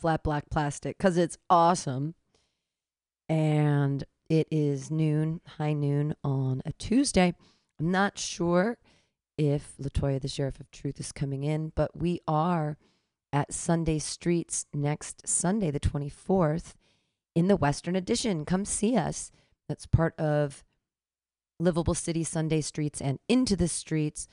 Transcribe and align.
Flat 0.00 0.22
Black 0.22 0.48
Plastic 0.50 0.96
because 0.96 1.16
it's 1.16 1.38
awesome. 1.48 2.14
And 3.28 4.04
it 4.28 4.48
is 4.50 4.90
noon, 4.90 5.40
high 5.58 5.72
noon 5.72 6.14
on 6.24 6.62
a 6.64 6.72
Tuesday. 6.72 7.34
I'm 7.78 7.90
not 7.90 8.18
sure 8.18 8.78
if 9.36 9.76
Latoya, 9.80 10.20
the 10.20 10.28
Sheriff 10.28 10.60
of 10.60 10.70
Truth, 10.70 11.00
is 11.00 11.12
coming 11.12 11.44
in, 11.44 11.72
but 11.74 11.96
we 11.96 12.20
are 12.26 12.76
at 13.32 13.52
Sunday 13.52 13.98
Streets 13.98 14.66
next 14.74 15.26
Sunday, 15.28 15.70
the 15.70 15.80
24th, 15.80 16.74
in 17.34 17.48
the 17.48 17.56
Western 17.56 17.94
Addition. 17.94 18.44
Come 18.44 18.64
see 18.64 18.96
us. 18.96 19.30
That's 19.68 19.86
part 19.86 20.18
of 20.18 20.64
Livable 21.58 21.94
City 21.94 22.24
Sunday 22.24 22.60
Streets 22.60 23.00
and 23.00 23.18
Into 23.28 23.56
the 23.56 23.68
Streets. 23.68 24.28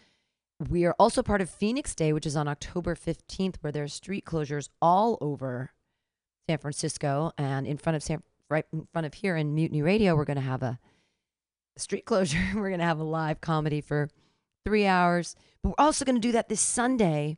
We 0.60 0.86
are 0.86 0.96
also 0.98 1.22
part 1.22 1.42
of 1.42 1.52
Phoenix 1.52 1.94
Day, 1.94 2.12
which 2.12 2.26
is 2.26 2.36
on 2.36 2.48
October 2.48 2.96
15th, 2.96 3.58
where 3.62 3.72
there's 3.72 3.94
street 3.94 4.26
closures 4.26 4.70
all 4.82 5.18
over 5.22 5.72
San 6.50 6.58
Francisco. 6.58 7.32
And 7.38 7.68
in 7.68 7.78
front 7.78 7.96
of 7.96 8.02
San, 8.02 8.24
right 8.50 8.66
in 8.74 8.88
front 8.92 9.06
of 9.06 9.14
here 9.14 9.36
in 9.36 9.54
Mutiny 9.54 9.84
Radio, 9.84 10.16
we're 10.16 10.26
going 10.26 10.38
to 10.38 10.42
have 10.42 10.64
a 10.64 10.80
street 11.78 12.06
closure. 12.06 12.40
we're 12.56 12.70
going 12.70 12.80
to 12.80 12.86
have 12.86 13.00
a 13.00 13.04
live 13.04 13.40
comedy 13.40 13.82
for 13.82 14.10
three 14.66 14.88
hours. 14.88 15.36
But 15.62 15.70
we're 15.70 15.86
also 15.86 16.06
going 16.06 16.16
to 16.16 16.28
do 16.28 16.32
that 16.32 16.50
this 16.50 16.62
Sunday 16.62 17.38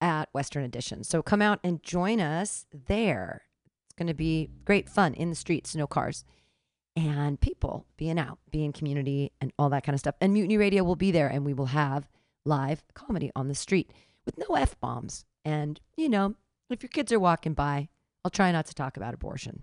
at 0.00 0.28
Western 0.32 0.64
Addition. 0.64 1.04
So 1.04 1.22
come 1.22 1.40
out 1.40 1.60
and 1.62 1.82
join 1.84 2.20
us 2.20 2.66
there. 2.72 3.42
It's 3.86 3.94
going 3.94 4.08
to 4.08 4.14
be 4.14 4.50
great 4.64 4.88
fun 4.88 5.14
in 5.14 5.30
the 5.30 5.36
streets, 5.36 5.76
no 5.76 5.86
cars 5.86 6.24
and 6.98 7.40
people 7.40 7.86
being 7.96 8.18
out, 8.18 8.38
being 8.50 8.72
community, 8.72 9.30
and 9.40 9.52
all 9.56 9.68
that 9.70 9.84
kind 9.84 9.94
of 9.94 10.00
stuff. 10.00 10.16
And 10.20 10.32
Mutiny 10.32 10.56
Radio 10.56 10.82
will 10.82 10.96
be 10.96 11.12
there, 11.12 11.28
and 11.28 11.44
we 11.44 11.54
will 11.54 11.66
have 11.66 12.08
live 12.44 12.82
comedy 12.94 13.30
on 13.34 13.48
the 13.48 13.54
street 13.54 13.92
with 14.24 14.38
no 14.38 14.54
f 14.54 14.78
bombs. 14.80 15.24
And 15.44 15.80
you 15.96 16.08
know, 16.08 16.34
if 16.70 16.82
your 16.82 16.90
kids 16.90 17.12
are 17.12 17.20
walking 17.20 17.54
by, 17.54 17.88
I'll 18.24 18.30
try 18.30 18.52
not 18.52 18.66
to 18.66 18.74
talk 18.74 18.96
about 18.96 19.14
abortion. 19.14 19.62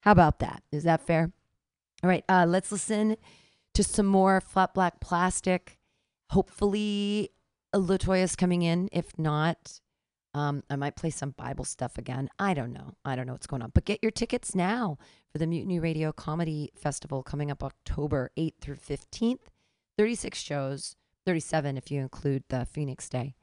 How 0.00 0.12
about 0.12 0.38
that? 0.38 0.62
Is 0.72 0.84
that 0.84 1.06
fair? 1.06 1.32
All 2.02 2.08
right, 2.08 2.24
uh, 2.28 2.46
let's 2.48 2.72
listen 2.72 3.16
to 3.74 3.84
some 3.84 4.06
more 4.06 4.40
flat 4.40 4.72
black 4.72 5.00
plastic. 5.00 5.78
Hopefully, 6.30 7.30
Latoya's 7.74 8.36
coming 8.36 8.62
in. 8.62 8.88
If 8.92 9.18
not, 9.18 9.80
um, 10.32 10.62
I 10.70 10.76
might 10.76 10.96
play 10.96 11.10
some 11.10 11.30
Bible 11.30 11.64
stuff 11.64 11.98
again. 11.98 12.30
I 12.38 12.54
don't 12.54 12.72
know. 12.72 12.94
I 13.04 13.16
don't 13.16 13.26
know 13.26 13.32
what's 13.32 13.46
going 13.46 13.62
on. 13.62 13.72
But 13.74 13.84
get 13.84 13.98
your 14.02 14.12
tickets 14.12 14.54
now 14.54 14.96
for 15.30 15.38
the 15.38 15.46
Mutiny 15.46 15.78
Radio 15.78 16.12
Comedy 16.12 16.70
Festival 16.74 17.22
coming 17.22 17.50
up 17.50 17.62
October 17.62 18.30
8th 18.38 18.58
through 18.60 18.76
15th. 18.76 19.40
36 19.98 20.38
shows, 20.38 20.96
37 21.26 21.76
if 21.76 21.90
you 21.90 22.00
include 22.00 22.44
the 22.48 22.66
Phoenix 22.66 23.08
Day. 23.08 23.34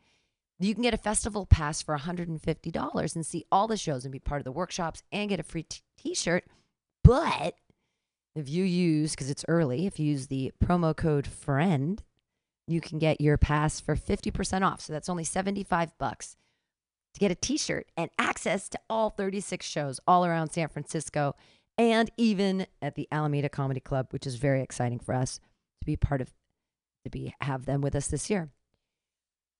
You 0.60 0.74
can 0.74 0.84
get 0.84 0.94
a 0.94 0.98
festival 0.98 1.46
pass 1.46 1.82
for 1.82 1.96
$150 1.96 3.16
and 3.16 3.26
see 3.26 3.46
all 3.52 3.68
the 3.68 3.78
shows 3.78 4.06
and 4.06 4.12
be 4.12 4.20
part 4.20 4.42
of 4.42 4.46
the 4.46 4.52
workshops 4.52 5.04
and 5.12 5.30
get 5.30 5.40
a 5.40 5.44
free 5.44 5.66
t 5.98 6.16
shirt. 6.16 6.46
But 7.04 7.56
if 8.36 8.50
you 8.50 8.64
use, 8.64 9.12
because 9.12 9.30
it's 9.30 9.46
early, 9.48 9.86
if 9.86 10.00
you 10.00 10.08
use 10.08 10.28
the 10.28 10.52
promo 10.64 10.96
code 10.96 11.28
FRIEND, 11.28 12.04
you 12.68 12.82
can 12.82 13.00
get 13.00 13.22
your 13.22 13.38
pass 13.38 13.80
for 13.80 13.96
50% 13.96 14.66
off. 14.66 14.82
So 14.82 14.94
that's 14.94 15.10
only 15.10 15.24
75 15.24 15.98
bucks 15.98 16.36
to 17.14 17.20
get 17.20 17.32
a 17.32 17.36
t-shirt 17.36 17.88
and 17.96 18.10
access 18.20 18.68
to 18.70 18.80
all 18.90 19.10
36 19.10 19.66
shows 19.66 20.00
all 20.08 20.26
around 20.26 20.52
San 20.52 20.68
Francisco 20.68 21.36
and 21.78 22.10
even 22.18 22.66
at 22.82 22.96
the 22.96 23.08
Alameda 23.12 23.50
Comedy 23.50 23.80
Club, 23.80 24.08
which 24.12 24.28
is 24.28 24.36
very 24.36 24.62
exciting 24.62 25.00
for 25.00 25.14
us 25.14 25.40
to 25.80 25.86
be 25.86 25.96
part 25.96 26.22
of 26.22 26.34
to 27.04 27.10
be 27.10 27.34
have 27.42 27.66
them 27.66 27.82
with 27.82 27.96
us 27.96 28.08
this 28.08 28.30
year. 28.30 28.50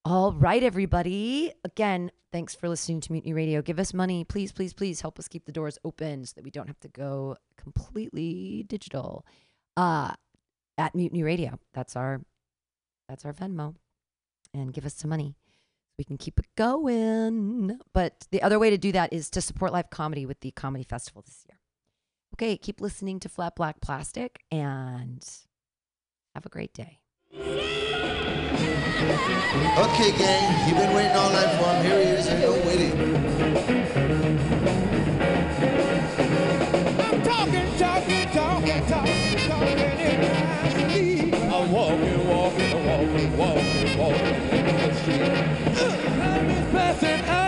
All 0.04 0.32
right, 0.32 0.62
everybody. 0.62 1.52
Again, 1.64 2.10
thanks 2.32 2.54
for 2.54 2.68
listening 2.68 3.00
to 3.02 3.12
Mutiny 3.12 3.32
Radio. 3.32 3.62
Give 3.62 3.78
us 3.78 3.92
money, 3.92 4.24
please, 4.24 4.52
please, 4.52 4.72
please 4.72 5.00
help 5.00 5.18
us 5.18 5.28
keep 5.28 5.44
the 5.44 5.52
doors 5.52 5.78
open 5.84 6.24
so 6.24 6.32
that 6.36 6.44
we 6.44 6.50
don't 6.50 6.68
have 6.68 6.80
to 6.80 6.88
go 6.88 7.36
completely 7.56 8.64
digital. 8.68 9.24
Uh 9.76 10.12
at 10.76 10.94
Mutiny 10.94 11.22
Radio. 11.22 11.58
That's 11.74 11.96
our 11.96 12.20
that's 13.08 13.24
our 13.24 13.32
Venmo. 13.32 13.74
And 14.54 14.72
give 14.72 14.86
us 14.86 14.94
some 14.94 15.10
money 15.10 15.34
we 15.98 16.04
can 16.04 16.16
keep 16.16 16.38
it 16.38 16.46
going. 16.56 17.78
But 17.92 18.26
the 18.30 18.42
other 18.42 18.58
way 18.58 18.70
to 18.70 18.78
do 18.78 18.92
that 18.92 19.12
is 19.12 19.28
to 19.30 19.42
support 19.42 19.72
live 19.72 19.90
comedy 19.90 20.24
with 20.24 20.40
the 20.40 20.52
comedy 20.52 20.84
festival 20.84 21.22
this 21.22 21.44
year. 21.48 21.58
Okay, 22.34 22.56
keep 22.56 22.80
listening 22.80 23.18
to 23.20 23.28
Flat 23.28 23.56
Black 23.56 23.80
Plastic 23.80 24.44
and 24.50 25.26
have 26.34 26.46
a 26.46 26.50
great 26.50 26.72
day. 26.72 27.00
Okay, 27.30 27.44
gang, 30.16 30.66
you've 30.66 30.78
been 30.78 30.94
waiting 30.94 31.12
all 31.12 31.30
night 31.30 31.58
for 31.58 31.68
him. 31.74 31.84
Here 31.84 31.98
he 32.02 32.06
is, 32.16 32.26
and 32.26 32.40
go 32.40 32.54
with 32.54 32.80
it. 32.80 32.94
I'm 36.98 37.20
talking, 37.22 37.76
talking, 37.76 38.28
talking, 38.30 38.86
talking, 38.86 39.36
talking 39.46 39.78
in 39.78 40.20
my 40.22 40.68
sleep. 40.70 41.34
I'm 41.34 41.70
walking, 41.70 42.28
walking, 42.28 42.86
walking, 42.86 43.36
walking, 43.36 43.98
walking 43.98 44.34
in 44.50 44.64
the 44.64 44.94
street. 44.94 45.20
Time 45.76 46.48
is 46.48 46.66
passing, 46.72 47.20
I 47.28 47.47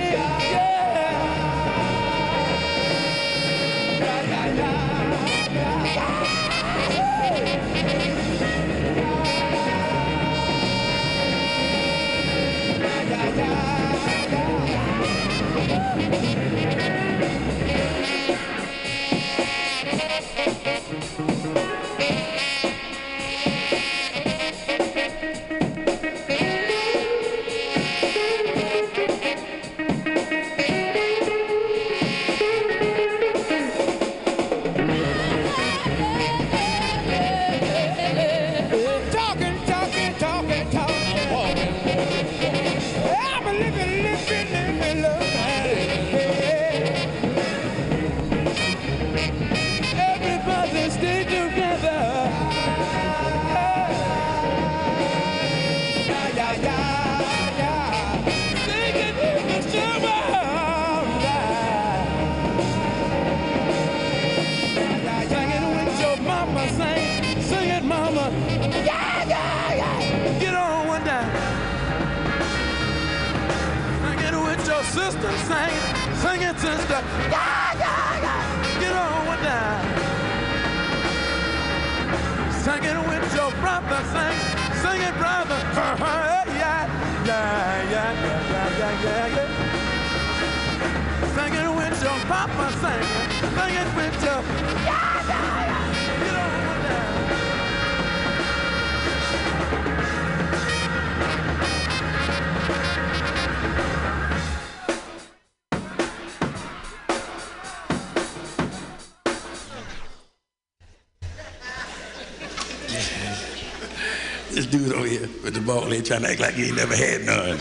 head 116.01 116.05
trying 116.05 116.21
to 116.23 116.29
act 116.29 116.39
like 116.39 116.53
he 116.55 116.67
ain't 116.67 116.75
never 116.75 116.95
had 116.95 117.25
none. 117.25 117.57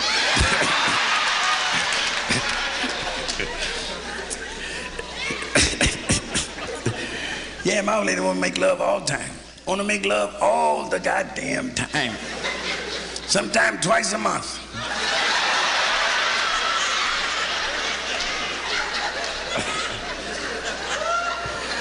yeah, 7.65 7.83
my 7.83 7.97
old 7.97 8.07
lady 8.07 8.21
want 8.21 8.37
to 8.37 8.41
make 8.41 8.59
love 8.59 8.81
all 8.81 9.01
the 9.01 9.07
time. 9.07 9.31
Want 9.67 9.81
to 9.81 9.87
make 9.87 10.07
love 10.07 10.37
all 10.41 10.89
the 10.89 10.99
goddamn 10.99 11.73
time. 11.75 12.15
Sometime 13.27 13.79
twice 13.81 14.13
a 14.13 14.19
month. 14.19 14.59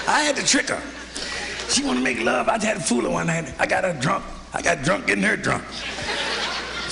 I 0.07 0.21
had 0.21 0.35
to 0.35 0.45
trick 0.45 0.69
her. 0.69 0.81
She 1.69 1.83
want 1.83 1.97
to 1.99 2.03
make 2.03 2.19
love. 2.21 2.49
I 2.49 2.63
had 2.63 2.77
to 2.77 2.83
fool 2.83 3.01
her 3.01 3.09
one 3.09 3.27
night. 3.27 3.53
I 3.59 3.67
got 3.67 3.83
her 3.83 3.93
drunk. 3.93 4.23
I 4.53 4.61
got 4.61 4.83
drunk 4.83 5.07
getting 5.07 5.23
her 5.23 5.37
drunk. 5.37 5.63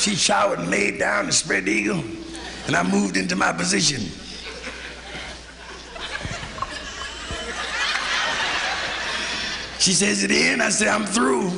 She 0.07 0.15
showered 0.15 0.59
and 0.59 0.71
laid 0.71 0.99
down 0.99 1.25
and 1.25 1.33
spread 1.33 1.67
eagle, 1.67 2.01
and 2.65 2.77
I 2.77 2.81
moved 2.81 3.17
into 3.17 3.35
my 3.35 3.51
position. 3.51 3.99
She 9.79 9.91
says 9.91 10.23
it 10.23 10.31
in. 10.31 10.61
I 10.61 10.69
say 10.69 10.87
I'm 10.87 11.05
through. 11.05 11.51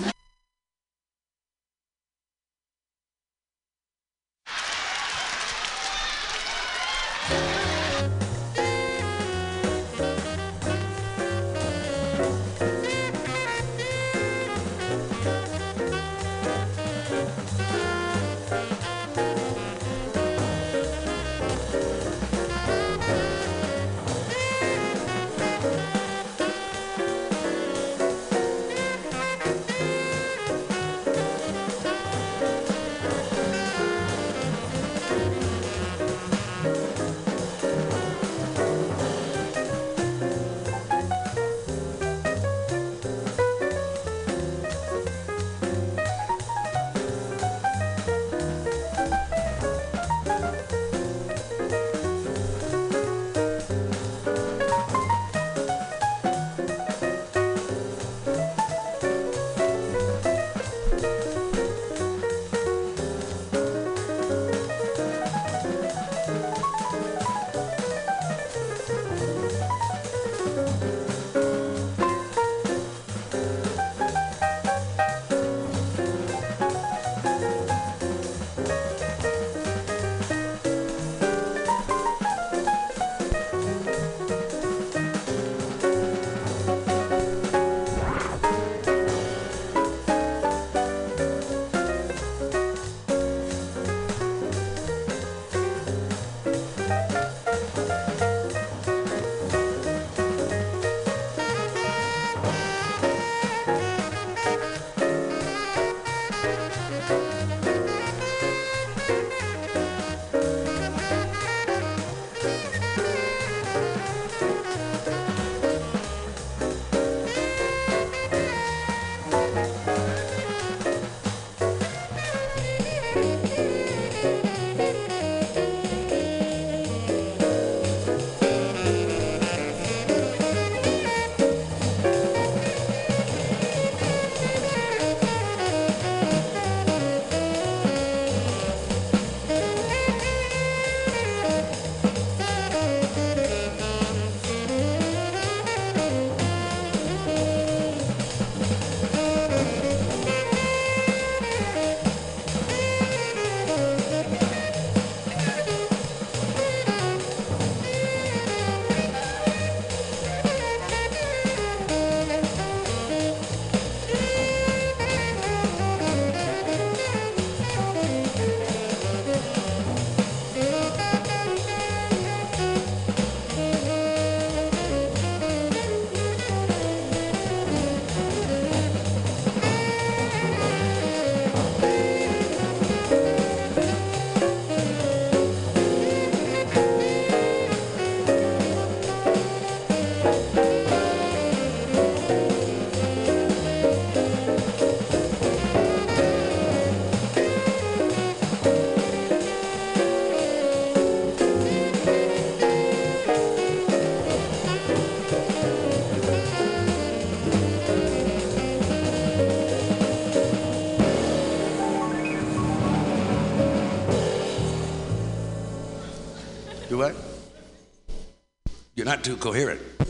Not 219.10 219.24
too 219.24 219.36
coherent. 219.38 219.82
Uh, 220.00 220.06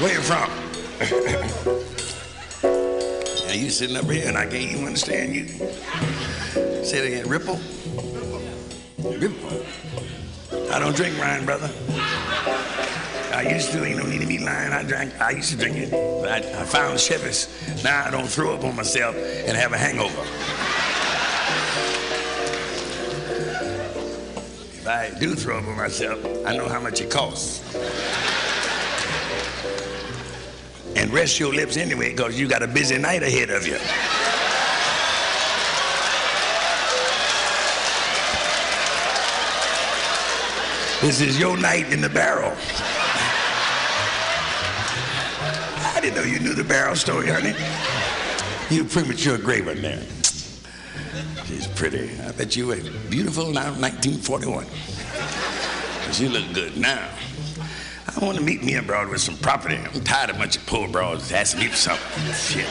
where 0.00 0.14
you 0.14 0.22
from? 0.22 0.48
now 3.46 3.52
you 3.52 3.68
sitting 3.68 3.98
up 3.98 4.06
here 4.06 4.26
and 4.26 4.38
I 4.38 4.46
can't 4.46 4.72
even 4.72 4.86
understand 4.86 5.34
you. 5.34 5.46
Say 6.82 7.00
it 7.00 7.04
again. 7.12 7.28
Ripple? 7.28 7.60
Ripple. 8.96 9.62
I 10.72 10.78
don't 10.78 10.96
drink 10.96 11.18
wine, 11.18 11.44
brother. 11.44 11.70
I 13.34 13.46
used 13.52 13.72
to, 13.72 13.84
ain't 13.84 13.98
no 13.98 14.06
need 14.06 14.22
to 14.22 14.26
be 14.26 14.38
lying. 14.38 14.72
I 14.72 14.82
drank, 14.82 15.20
I 15.20 15.32
used 15.32 15.50
to 15.50 15.58
drink 15.58 15.76
it. 15.76 15.90
But 15.90 16.30
I, 16.30 16.38
I 16.38 16.64
found 16.64 16.98
Chivas. 16.98 17.84
Now 17.84 18.06
I 18.06 18.10
don't 18.10 18.26
throw 18.26 18.54
up 18.54 18.64
on 18.64 18.74
myself 18.74 19.14
and 19.14 19.54
have 19.54 19.74
a 19.74 19.78
hangover. 19.78 20.24
I 25.00 25.08
do 25.18 25.34
throw 25.34 25.56
on 25.56 25.76
myself, 25.78 26.22
I 26.44 26.54
know 26.54 26.68
how 26.68 26.78
much 26.78 27.00
it 27.00 27.10
costs. 27.10 27.74
And 30.94 31.10
rest 31.10 31.40
your 31.40 31.54
lips 31.54 31.78
anyway, 31.78 32.10
because 32.10 32.38
you 32.38 32.46
got 32.46 32.62
a 32.62 32.66
busy 32.66 32.98
night 32.98 33.22
ahead 33.22 33.48
of 33.48 33.66
you. 33.66 33.78
This 41.00 41.22
is 41.22 41.40
your 41.40 41.56
night 41.56 41.90
in 41.90 42.02
the 42.02 42.10
barrel. 42.10 42.52
I 45.96 46.00
didn't 46.02 46.16
know 46.16 46.24
you 46.24 46.40
knew 46.40 46.52
the 46.52 46.62
barrel 46.62 46.94
story, 46.94 47.28
honey. 47.28 47.54
You 48.68 48.84
premature 48.84 49.38
graver 49.38 49.72
there. 49.72 50.19
Pretty. 51.80 52.10
I 52.20 52.32
bet 52.32 52.56
you 52.56 52.66
were 52.66 52.76
beautiful 53.08 53.50
now, 53.50 53.72
1941. 53.72 54.66
But 56.04 56.20
you 56.20 56.28
look 56.28 56.52
good 56.52 56.76
now. 56.76 57.08
I 58.06 58.22
want 58.22 58.36
to 58.36 58.44
meet 58.44 58.62
me 58.62 58.74
abroad 58.74 59.08
with 59.08 59.22
some 59.22 59.38
property. 59.38 59.76
I'm 59.76 60.04
tired 60.04 60.28
of 60.28 60.36
a 60.36 60.38
bunch 60.40 60.58
of 60.58 60.66
poor 60.66 60.88
broads 60.88 61.32
asking 61.32 61.60
me 61.60 61.68
for 61.68 61.76
something. 61.76 62.34
Shit. 62.34 62.68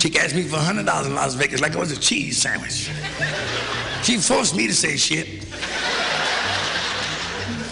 Chick 0.00 0.16
asked 0.18 0.34
me 0.34 0.44
for 0.44 0.56
$100 0.56 1.06
in 1.06 1.14
Las 1.14 1.34
Vegas 1.34 1.60
like 1.60 1.74
it 1.74 1.78
was 1.78 1.92
a 1.92 2.00
cheese 2.00 2.40
sandwich. 2.40 2.90
She 4.02 4.16
forced 4.16 4.56
me 4.56 4.66
to 4.66 4.74
say 4.74 4.96
shit. 4.96 5.44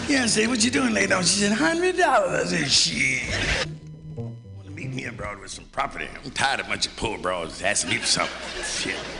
Yeah, 0.07 0.25
I 0.25 0.27
said, 0.27 0.47
what 0.47 0.63
you 0.63 0.69
doing 0.69 0.93
later 0.93 1.15
on? 1.15 1.23
She 1.23 1.39
said, 1.39 1.57
$100. 1.57 2.03
I 2.03 2.43
said, 2.43 2.69
shit. 2.69 3.67
I 4.15 4.21
want 4.21 4.65
to 4.65 4.69
meet 4.69 4.93
me 4.93 5.05
abroad 5.05 5.39
with 5.39 5.49
some 5.49 5.65
property. 5.71 6.07
I'm 6.23 6.29
tired 6.29 6.59
of 6.59 6.67
a 6.67 6.69
bunch 6.69 6.85
of 6.85 6.95
poor 6.97 7.17
broads 7.17 7.63
asking 7.63 7.89
me 7.89 7.97
for 7.97 8.05
something. 8.05 8.63
Shit. 8.63 9.18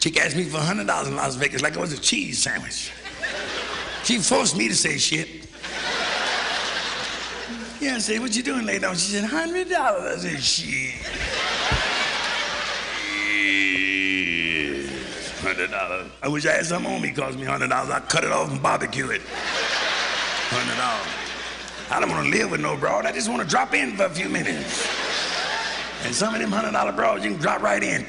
Chick 0.00 0.18
asked 0.18 0.34
me 0.34 0.44
for 0.44 0.56
$100 0.56 1.08
in 1.08 1.16
Las 1.16 1.34
Vegas 1.36 1.60
like 1.60 1.74
it 1.74 1.78
was 1.78 1.92
a 1.92 1.98
cheese 1.98 2.42
sandwich. 2.42 2.90
She 4.02 4.16
forced 4.16 4.56
me 4.56 4.66
to 4.66 4.74
say 4.74 4.96
shit. 4.96 5.28
Yeah, 7.80 7.96
I 7.96 7.98
said, 7.98 8.20
what 8.20 8.34
you 8.34 8.42
doing 8.42 8.64
later 8.64 8.88
on? 8.88 8.94
She 8.94 9.12
said, 9.12 9.28
$100. 9.28 9.72
I 9.72 10.16
said, 10.16 10.42
shit. 10.42 10.94
Hundred 15.42 15.70
dollars. 15.70 16.10
I 16.22 16.28
wish 16.28 16.46
I 16.46 16.52
had 16.52 16.66
some 16.66 16.86
on 16.86 17.00
me. 17.00 17.12
Cost 17.12 17.38
me 17.38 17.44
hundred 17.44 17.68
dollars. 17.68 17.90
I'd 17.90 18.08
cut 18.10 18.24
it 18.24 18.30
off 18.30 18.50
and 18.50 18.62
barbecue 18.62 19.08
it. 19.08 19.22
Hundred 19.22 20.76
dollars. 20.76 21.08
I 21.90 21.98
don't 21.98 22.10
want 22.10 22.26
to 22.26 22.38
live 22.38 22.50
with 22.50 22.60
no 22.60 22.76
broad. 22.76 23.06
I 23.06 23.12
just 23.12 23.28
want 23.28 23.40
to 23.42 23.48
drop 23.48 23.72
in 23.72 23.96
for 23.96 24.04
a 24.04 24.10
few 24.10 24.28
minutes. 24.28 24.86
And 26.04 26.14
some 26.14 26.34
of 26.34 26.40
them 26.40 26.52
hundred 26.52 26.72
dollar 26.72 26.92
broads, 26.92 27.24
you 27.24 27.32
can 27.32 27.40
drop 27.40 27.62
right 27.62 27.82
in. 27.82 28.04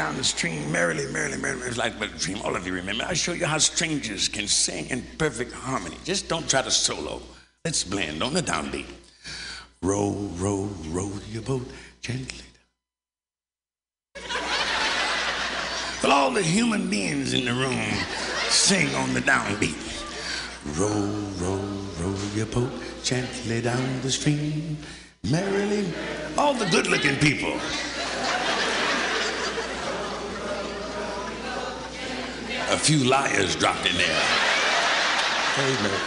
Down 0.00 0.16
the 0.16 0.24
stream, 0.24 0.72
merrily, 0.72 1.06
merrily, 1.12 1.36
merrily." 1.36 1.66
It's 1.68 1.76
like 1.76 2.00
a 2.00 2.06
dream. 2.24 2.38
All 2.42 2.56
of 2.56 2.66
you 2.66 2.72
remember. 2.72 3.04
I 3.04 3.12
show 3.12 3.34
you 3.34 3.44
how 3.44 3.58
strangers 3.58 4.28
can 4.28 4.46
sing 4.48 4.88
in 4.88 5.02
perfect 5.18 5.52
harmony. 5.52 5.98
Just 6.04 6.26
don't 6.26 6.48
try 6.48 6.62
to 6.62 6.70
solo. 6.70 7.20
Let's 7.66 7.84
blend 7.84 8.22
on 8.22 8.32
the 8.32 8.42
downbeat. 8.42 8.86
Row, 9.82 10.12
row, 10.44 10.70
row 10.88 11.10
your 11.30 11.42
boat 11.42 11.68
gently. 12.00 12.48
Well, 16.02 16.12
all 16.12 16.30
the 16.30 16.42
human 16.42 16.88
beings 16.88 17.34
in 17.34 17.44
the 17.44 17.52
room 17.52 17.92
sing 18.48 18.88
on 18.94 19.12
the 19.12 19.20
downbeat. 19.20 19.82
Row, 20.80 21.04
row, 21.42 21.60
row 22.00 22.16
your 22.34 22.46
boat 22.46 22.72
gently 23.04 23.60
down 23.60 24.00
the 24.00 24.10
stream, 24.10 24.78
merrily. 25.30 25.84
All 26.38 26.54
the 26.54 26.64
good-looking 26.70 27.16
people. 27.16 27.52
Few 32.90 33.08
liars 33.08 33.54
dropped 33.54 33.86
in 33.86 33.96
there. 33.96 34.22
Amen. 35.58 36.00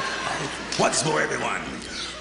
Once 0.78 1.06
more, 1.06 1.22
everyone. 1.22 1.62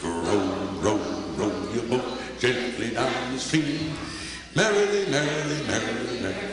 Row, 0.05 0.39
row, 0.81 0.99
row 1.35 1.51
your 1.75 1.83
boat 1.91 2.05
gently 2.39 2.91
down 2.91 3.33
the 3.33 3.41
stream. 3.41 3.93
Merrily, 4.55 5.11
merrily, 5.11 5.67
merrily, 5.67 6.21
merrily. 6.21 6.47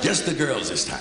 Just 0.00 0.26
the 0.26 0.34
girls 0.34 0.68
this 0.68 0.84
time. 0.84 0.98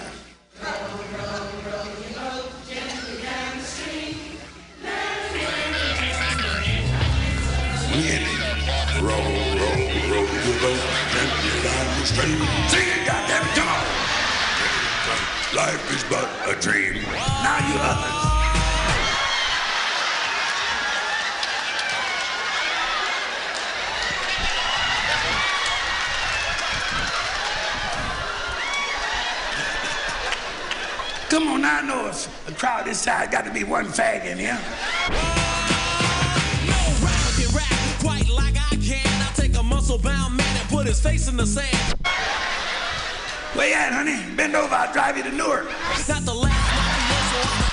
Row, 9.01 9.09
row, 9.09 9.71
row 10.11 10.25
your 10.45 10.59
boat 10.61 10.81
gently 11.09 11.63
down 11.63 11.99
the 11.99 12.05
stream. 12.05 12.45
Sing 12.69 12.87
it, 12.87 13.07
goddammit, 13.07 13.55
come 13.55 13.67
on! 13.69 13.70
Life 15.53 15.93
is 15.93 16.01
but 16.05 16.29
a 16.47 16.57
dream. 16.61 16.93
Now 17.03 17.57
you 17.67 17.75
others. 17.77 18.31
Come 31.29 31.49
on, 31.49 31.65
I 31.65 31.81
know 31.81 32.07
if 32.07 32.47
a 32.47 32.53
crowd 32.53 32.85
this 32.85 33.01
size 33.01 33.27
got 33.29 33.43
to 33.43 33.51
be 33.51 33.65
one 33.65 33.87
fag 33.87 34.23
in 34.23 34.37
here. 34.37 34.57
No 36.65 36.79
rapper 37.03 37.41
can 37.41 37.53
rap 37.53 37.99
quite 37.99 38.29
like 38.29 38.55
I 38.55 38.77
can. 38.77 39.21
I 39.21 39.31
take 39.33 39.57
a 39.57 39.63
muscle 39.63 39.97
bound 39.97 40.37
man 40.37 40.57
and 40.57 40.69
put 40.69 40.87
his 40.87 41.01
face 41.01 41.27
in 41.27 41.35
the 41.35 41.45
sand. 41.45 42.00
Where 43.53 43.67
you 43.67 43.75
at, 43.75 43.91
honey? 43.91 44.17
Bend 44.35 44.55
over, 44.55 44.73
I'll 44.73 44.91
drive 44.93 45.17
you 45.17 45.23
to 45.23 45.31
Newark. 45.31 45.65
Not 46.07 46.23
the 46.23 46.33
last 46.33 46.55
mafioso. 46.71 47.71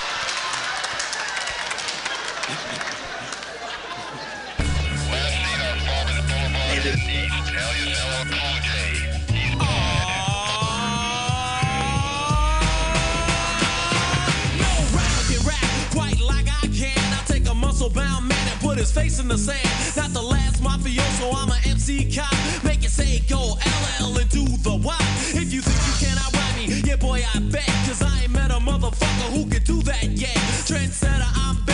No 14.59 14.71
rapper 14.95 15.23
can 15.31 15.41
rap 15.47 15.91
quite 15.91 16.19
like 16.19 16.47
I 16.47 16.67
can. 16.67 17.13
I 17.13 17.23
take 17.25 17.47
a 17.47 17.53
muscle 17.55 17.89
bound 17.89 18.27
man 18.27 18.47
and 18.51 18.59
put 18.59 18.77
his 18.77 18.91
face 18.91 19.19
in 19.19 19.27
the 19.27 19.37
sand. 19.37 19.95
Not 19.95 20.11
the 20.13 20.21
last 20.21 20.61
mafioso, 20.61 21.33
I'm 21.35 21.49
an 21.49 21.57
MC 21.65 22.13
cop. 22.13 22.33
Make 22.63 22.78
go 23.27 23.57
LL 24.01 24.17
and 24.17 24.29
do 24.29 24.45
the 24.45 24.75
Y. 24.75 24.95
If 25.33 25.51
you 25.53 25.61
think 25.61 25.79
you 25.87 26.07
cannot 26.07 26.29
rhyme 26.33 26.55
me, 26.57 26.81
yeah, 26.85 26.95
boy, 26.95 27.23
I 27.33 27.39
bet. 27.39 27.65
Cause 27.87 28.01
I 28.03 28.23
ain't 28.23 28.31
met 28.31 28.51
a 28.51 28.59
motherfucker 28.59 29.29
who 29.33 29.49
can 29.49 29.63
do 29.63 29.81
that 29.83 30.03
yet. 30.03 30.35
Trendsetter, 30.67 31.31
I'm 31.35 31.68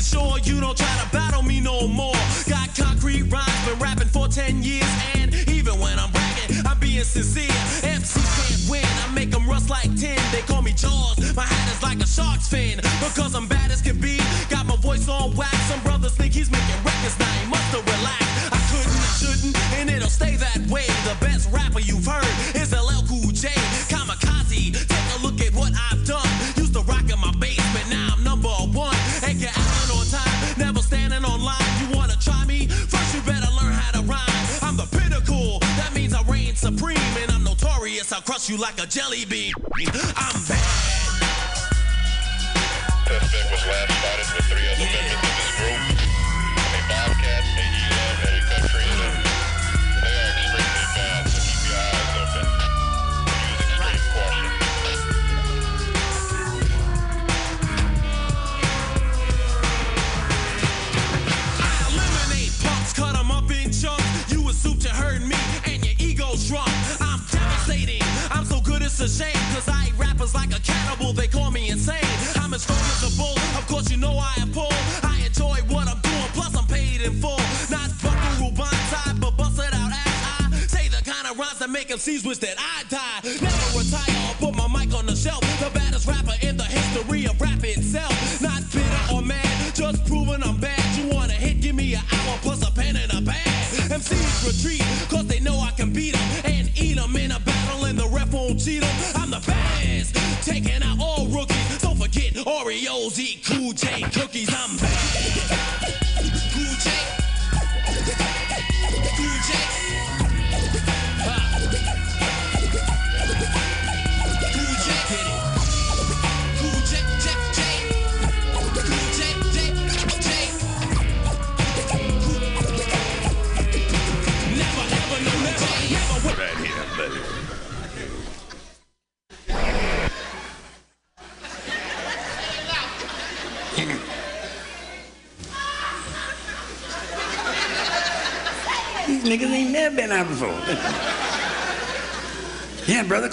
making 0.00 0.18
sure 0.18 0.38
you 0.44 0.60
don't 0.60 0.76
try 0.76 1.02
to 1.02 1.08
battle 1.12 1.42
me 1.42 1.60
no 1.60 1.86
more. 1.86 2.14
Got 2.48 2.74
concrete 2.76 3.22
rhymes, 3.24 3.66
been 3.66 3.78
rapping 3.78 4.08
for 4.08 4.28
10 4.28 4.62
years, 4.62 4.88
and 5.14 5.34
even 5.48 5.78
when 5.78 5.98
I'm 5.98 6.10
bragging, 6.10 6.66
I'm 6.66 6.78
being 6.78 7.04
sincere. 7.04 7.50
MC 7.82 8.20
can't 8.20 8.70
win, 8.70 8.84
I 8.84 9.12
make 9.14 9.30
them 9.30 9.48
rust 9.48 9.68
like 9.68 9.94
tin. 9.96 10.18
They 10.32 10.42
call 10.42 10.62
me 10.62 10.72
Jaws, 10.72 11.34
my 11.36 11.42
hat 11.42 11.74
is 11.74 11.82
like 11.82 12.00
a 12.00 12.06
shark's 12.06 12.48
fin. 12.48 12.78
Because 13.00 13.34
I'm 13.34 13.46
bad 13.46 13.70
as 13.70 13.82
can 13.82 14.00
be, 14.00 14.18
got 14.48 14.66
my 14.66 14.76
voice 14.76 15.08
on 15.08 15.36
wax. 15.36 15.56
Some 15.68 15.80
brothers 15.82 16.14
think 16.16 16.32
he's 16.32 16.50
making 16.50 16.82
records 16.84 17.18
now, 17.18 17.32
he 17.40 17.46
must 17.48 17.70
have 17.74 17.84
relaxed. 17.84 18.52
I 18.52 18.60
couldn't, 18.70 19.04
shouldn't, 19.20 19.74
and 19.74 19.90
it'll 19.90 20.08
stay 20.08 20.36
that 20.36 20.60
way. 20.68 20.89
You 38.50 38.56
like 38.56 38.82
a 38.82 38.86
jelly 38.86 39.24
bean. 39.24 39.52
I'm 40.16 40.42
bad. 40.48 40.58
Suspect 43.06 43.46
was 43.46 43.62
last 43.62 43.94
spotted 43.94 44.26
with 44.34 44.46
three 44.50 44.66
other 44.66 44.90
members 44.90 45.22
of 45.22 45.34
his 45.38 45.50
group. 45.54 45.78
A 46.58 46.82
Bobcat, 46.90 47.44
a 47.46 47.66
and 48.26 48.34
a 48.34 48.69
that 82.00 82.24
make 82.24 82.38
that 82.40 82.56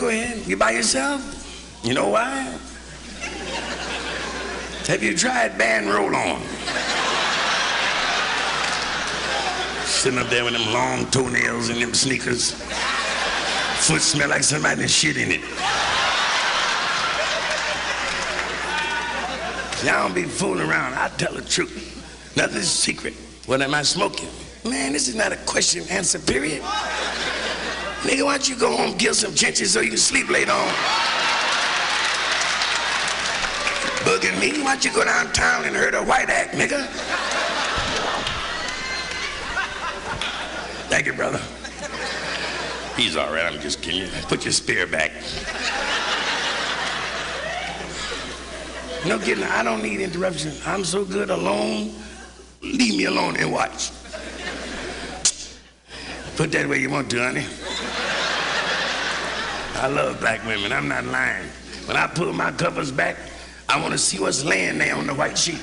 You 0.10 0.56
by 0.56 0.72
yourself? 0.72 1.82
You 1.84 1.94
know 1.94 2.08
why? 2.08 2.58
Have 4.88 5.04
you 5.04 5.18
tried 5.18 5.58
Ban 5.58 5.88
Roll-On? 5.90 6.42
Sitting 9.86 10.18
up 10.18 10.30
there 10.30 10.46
with 10.46 10.54
them 10.54 10.74
long 10.74 11.06
toenails 11.08 11.68
and 11.68 11.82
them 11.82 11.94
sneakers. 11.94 12.52
Foot 13.84 14.02
smell 14.02 14.30
like 14.30 14.44
somebody 14.44 14.88
shit 14.88 15.18
in 15.18 15.30
it. 15.30 15.42
Y'all 19.84 20.08
don't 20.08 20.16
be 20.16 20.24
fooling 20.24 20.70
around. 20.70 20.94
I 20.94 21.10
tell 21.18 21.34
the 21.34 21.42
truth. 21.42 22.34
Nothing's 22.38 22.70
secret. 22.70 23.14
What 23.46 23.62
am 23.62 23.74
I 23.74 23.84
smoking? 23.84 24.30
Man, 24.64 24.94
this 24.94 25.10
is 25.10 25.16
not 25.16 25.34
a 25.34 25.38
question 25.46 25.84
answer 25.90 26.20
period. 26.20 26.64
Nigga, 28.02 28.24
why 28.24 28.38
don't 28.38 28.50
you 28.50 28.56
go 28.56 28.76
home, 28.76 28.98
kill 28.98 29.14
some 29.14 29.32
chinches 29.32 29.68
so 29.68 29.82
you 29.82 29.90
can 29.90 29.98
sleep 29.98 30.30
later 30.30 30.52
on? 30.52 30.68
Bugging 34.06 34.40
me? 34.40 34.64
Why 34.64 34.76
don't 34.76 34.86
you 34.86 34.94
go 34.94 35.04
downtown 35.04 35.66
and 35.66 35.76
hurt 35.76 35.94
a 35.94 36.04
white 36.04 36.30
act, 36.30 36.54
nigga? 36.54 36.86
Thank 40.90 41.06
you, 41.06 41.14
brother. 41.14 41.42
He's 42.96 43.16
all 43.16 43.32
right. 43.32 43.46
I'm 43.46 43.60
just 43.60 43.82
kidding. 43.82 44.10
Put 44.24 44.46
your 44.46 44.54
spear 44.54 44.88
back. 44.88 45.12
No 49.06 49.20
kidding. 49.20 49.44
I 49.44 49.64
don't 49.64 49.84
need 49.84 50.00
interruption. 50.00 50.54
I'm 50.66 50.84
so 50.84 51.06
good 51.06 51.30
alone. 51.30 51.92
Leave 52.62 52.98
me 52.98 53.06
alone 53.06 53.38
and 53.38 53.52
watch. 53.52 53.92
Put 56.38 56.52
that 56.54 56.68
where 56.68 56.78
you 56.78 56.90
want 56.90 57.10
to, 57.12 57.20
honey. 57.20 57.46
I 59.80 59.88
love 59.88 60.20
black 60.20 60.44
women. 60.46 60.72
I'm 60.72 60.88
not 60.88 61.06
lying. 61.06 61.46
When 61.86 61.96
I 61.96 62.08
pull 62.08 62.34
my 62.34 62.52
covers 62.52 62.92
back, 62.92 63.16
I 63.70 63.80
want 63.80 63.92
to 63.92 63.98
see 64.00 64.20
what's 64.20 64.44
laying 64.44 64.80
there 64.80 64.96
on 64.96 65.06
the 65.06 65.14
white 65.14 65.38
sheet. 65.38 65.62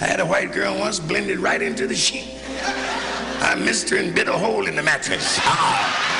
I 0.00 0.06
had 0.06 0.18
a 0.18 0.26
white 0.26 0.52
girl 0.52 0.76
once 0.78 0.98
blended 0.98 1.38
right 1.38 1.62
into 1.62 1.86
the 1.86 1.94
sheet. 1.94 2.40
I 3.40 3.54
missed 3.54 3.88
her 3.90 3.98
and 3.98 4.12
bit 4.14 4.26
a 4.26 4.32
hole 4.32 4.66
in 4.66 4.74
the 4.74 4.82
mattress. 4.82 5.38
Ah. 5.42 6.04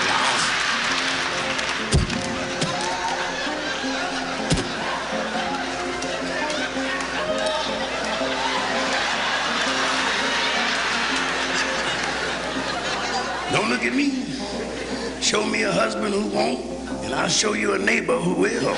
a 16.18 16.22
who 16.22 16.34
won't, 16.34 16.64
and 17.04 17.14
I'll 17.14 17.28
show 17.28 17.52
you 17.52 17.74
a 17.74 17.78
neighbor 17.78 18.18
who 18.18 18.34
will. 18.34 18.74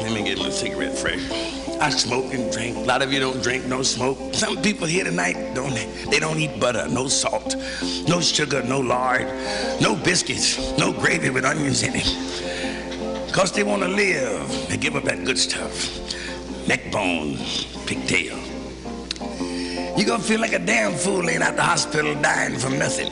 Let 0.00 0.12
me 0.12 0.22
get 0.24 0.38
my 0.38 0.50
cigarette 0.50 0.96
fresh. 0.96 1.20
I 1.80 1.88
smoke 1.90 2.34
and 2.34 2.52
drink. 2.52 2.76
A 2.76 2.80
lot 2.80 3.02
of 3.02 3.12
you 3.12 3.20
don't 3.20 3.42
drink, 3.42 3.64
no 3.66 3.82
smoke. 3.82 4.34
Some 4.34 4.60
people 4.60 4.86
here 4.86 5.04
tonight 5.04 5.54
don't 5.54 5.74
they 6.10 6.18
don't 6.18 6.38
eat 6.38 6.60
butter, 6.60 6.86
no 6.88 7.08
salt, 7.08 7.56
no 8.06 8.20
sugar, 8.20 8.62
no 8.62 8.80
lard, 8.80 9.26
no 9.80 9.96
biscuits, 9.96 10.76
no 10.78 10.92
gravy 10.92 11.30
with 11.30 11.44
onions 11.44 11.82
in 11.82 11.92
it. 11.94 13.26
Because 13.26 13.52
they 13.52 13.62
want 13.62 13.82
to 13.82 13.88
live. 13.88 14.68
They 14.68 14.76
give 14.76 14.96
up 14.96 15.04
that 15.04 15.24
good 15.24 15.38
stuff. 15.38 15.98
Neck 16.66 16.92
bone, 16.92 17.36
pigtail. 17.90 18.38
You're 19.96 20.06
to 20.20 20.26
feel 20.26 20.40
like 20.40 20.52
a 20.52 20.60
damn 20.60 20.92
fool 20.94 21.24
laying 21.24 21.42
out 21.42 21.56
the 21.56 21.62
hospital 21.64 22.14
dying 22.22 22.56
from 22.56 22.78
nothing. 22.78 23.10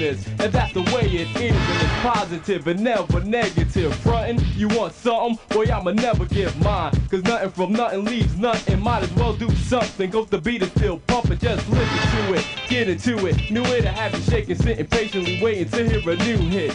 and 0.00 0.52
that's 0.52 0.72
the 0.72 0.82
way 0.94 1.02
it 1.02 1.28
is. 1.36 1.54
And 1.54 1.82
it's 1.82 2.00
positive 2.00 2.66
and 2.66 2.80
never 2.80 3.20
negative. 3.22 3.94
Frontin', 3.96 4.40
you 4.56 4.68
want 4.68 4.94
something? 4.94 5.38
Boy, 5.50 5.70
I'ma 5.70 5.92
never 5.92 6.24
give 6.24 6.58
mine. 6.62 6.92
Cause 7.10 7.22
nothing 7.22 7.50
from 7.50 7.72
nothing 7.72 8.04
leaves 8.04 8.36
nothing. 8.38 8.80
Might 8.80 9.02
as 9.02 9.12
well 9.14 9.34
do 9.34 9.50
something. 9.56 10.10
to 10.10 10.30
the 10.30 10.40
beat 10.40 10.62
is 10.62 10.70
still 10.70 10.98
pumping, 11.06 11.38
just 11.38 11.68
listen 11.68 12.26
to 12.26 12.34
it. 12.34 12.46
Get 12.68 12.88
into 12.88 13.26
it. 13.26 13.50
New 13.50 13.64
it, 13.64 13.84
I 13.84 13.92
have 13.92 14.14
you 14.14 14.20
shaking, 14.20 14.56
sitting 14.56 14.86
patiently, 14.86 15.42
waiting 15.42 15.68
to 15.70 15.88
hear 15.88 16.10
a 16.10 16.16
new 16.16 16.38
hit. 16.48 16.74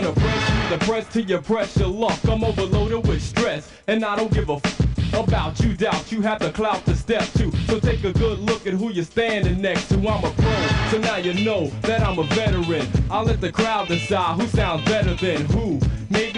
gonna 0.00 0.14
press 0.14 0.50
you, 0.50 0.76
the 0.78 0.84
press 0.84 1.12
to 1.12 1.22
your 1.22 1.42
pressure. 1.42 1.86
Luck. 1.86 2.18
I'm 2.24 2.44
overloaded 2.44 3.06
with 3.06 3.22
stress, 3.22 3.70
and 3.86 4.04
I 4.04 4.16
don't 4.16 4.32
give 4.32 4.48
a 4.48 4.54
f- 4.54 5.14
about 5.14 5.60
you. 5.60 5.74
Doubt 5.76 6.10
you 6.12 6.22
have 6.22 6.38
the 6.40 6.50
clout 6.52 6.84
to 6.86 6.96
step 6.96 7.24
to. 7.34 7.50
So 7.66 7.78
take 7.80 8.04
a 8.04 8.12
good 8.12 8.38
look 8.38 8.66
at 8.66 8.74
who 8.74 8.90
you're 8.90 9.04
standing 9.04 9.60
next 9.60 9.88
to. 9.88 9.96
I'm 9.96 10.24
a 10.24 10.30
pro 10.30 10.90
so 10.90 10.98
now 10.98 11.16
you 11.16 11.44
know 11.44 11.66
that 11.82 12.02
i'm 12.02 12.18
a 12.18 12.24
veteran. 12.24 12.86
I 13.10 13.22
let 13.22 13.40
the 13.40 13.52
crowd 13.52 13.88
decide 13.88 14.40
who 14.40 14.46
sounds 14.48 14.84
better 14.84 15.14
than 15.14 15.44
who 15.46 15.80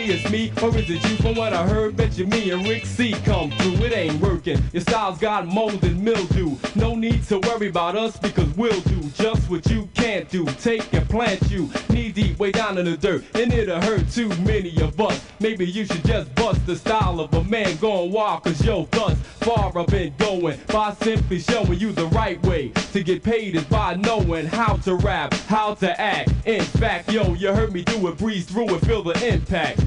be 0.07 0.13
it's 0.13 0.31
me, 0.31 0.53
or 0.63 0.77
is 0.77 0.89
it 0.91 1.03
you? 1.09 1.17
From 1.17 1.35
what 1.35 1.53
I 1.53 1.67
heard, 1.67 1.97
bet 1.97 2.17
you 2.19 2.27
me 2.27 2.51
and 2.51 2.67
Rick 2.67 2.87
C 2.87 3.13
come 3.25 3.51
through. 3.53 3.87
It 3.87 3.93
ain't 3.93 4.21
working. 4.21 4.63
Your 4.73 4.83
style's 4.83 5.19
got 5.19 5.47
mold 5.47 5.83
and 5.85 6.03
mildew. 6.03 6.57
No 6.75 6.95
need 6.95 7.23
to 7.25 7.39
worry 7.39 7.69
about 7.69 7.97
us 7.97 8.17
because 8.17 8.49
we'll 8.57 8.81
do 8.83 9.01
just 9.15 9.51
what 9.51 9.67
you 9.71 9.89
can't 9.95 10.29
do. 10.29 10.45
Take 10.61 10.93
and 10.93 11.09
plant 11.09 11.51
you 11.51 11.71
knee 11.91 12.11
deep, 12.11 12.39
way 12.39 12.53
down 12.53 12.79
in 12.79 12.87
the 12.87 12.97
dirt, 12.97 13.25
and 13.35 13.53
it'll 13.53 13.81
hurt 13.81 14.09
too 14.11 14.29
many 14.41 14.81
of 14.81 15.01
us. 15.01 15.25
Maybe 15.41 15.67
you 15.67 15.85
should 15.85 16.05
just 16.05 16.35
bust 16.35 16.65
the 16.67 16.77
style 16.77 17.21
of 17.21 17.33
a 17.35 17.45
man 17.45 17.77
going 17.77 18.13
wild, 18.13 18.45
cause 18.45 18.65
yo, 18.65 18.87
thus 18.91 19.19
far 19.43 19.77
I've 19.77 19.87
been 19.87 20.15
going 20.19 20.59
by 20.69 20.95
simply 20.95 21.41
showing 21.41 21.79
you 21.79 21.93
the 21.93 22.07
right 22.07 22.43
way 22.45 22.69
to 22.93 23.03
get 23.03 23.23
paid 23.23 23.57
is 23.57 23.65
by 23.65 23.95
knowing 23.95 24.47
how 24.47 24.77
to 24.79 24.95
rap, 24.95 25.35
how 25.35 25.75
to 25.75 26.01
act. 26.01 26.33
In 26.47 26.63
fact, 26.63 27.13
yo, 27.13 27.35
you 27.35 27.53
heard 27.53 27.73
me 27.73 27.83
do 27.83 28.09
it, 28.09 28.19
breeze 28.19 28.47
through 28.47 28.75
it, 28.75 28.87
feel 28.87 29.03
the 29.03 29.27
impact. 29.27 29.81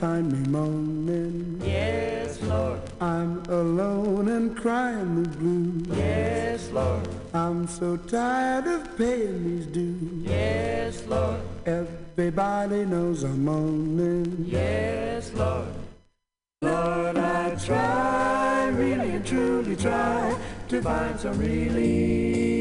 Find 0.00 0.32
me 0.32 0.48
moaning. 0.48 1.60
Yes, 1.62 2.40
Lord. 2.44 2.80
I'm 3.02 3.42
alone 3.50 4.28
and 4.28 4.56
crying 4.56 5.22
the 5.22 5.28
blues. 5.36 5.98
Yes, 5.98 6.70
Lord. 6.70 7.06
I'm 7.34 7.68
so 7.68 7.98
tired 7.98 8.66
of 8.66 8.96
paying 8.96 9.44
these 9.44 9.66
dues. 9.66 10.24
Yes, 10.24 11.04
Lord. 11.06 11.40
Everybody 11.66 12.86
knows 12.86 13.24
I'm 13.24 13.44
moaning. 13.44 14.46
Yes, 14.48 15.34
Lord. 15.34 15.68
Lord, 16.62 17.18
I 17.18 17.54
try, 17.56 18.68
really 18.68 19.10
and 19.16 19.26
truly 19.26 19.76
try 19.76 20.34
to 20.68 20.80
find 20.80 21.20
some 21.20 21.38
relief, 21.38 22.59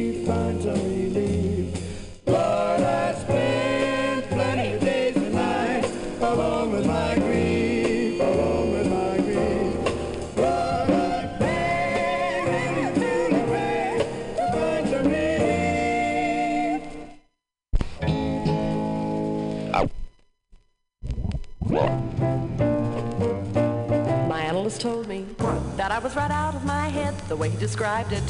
I 26.00 26.02
was 26.02 26.16
right 26.16 26.32
out 26.32 26.56
of 26.56 26.64
my 26.64 26.88
head 26.88 27.14
the 27.28 27.36
way 27.36 27.50
he 27.50 27.58
described 27.58 28.14
it. 28.14 28.24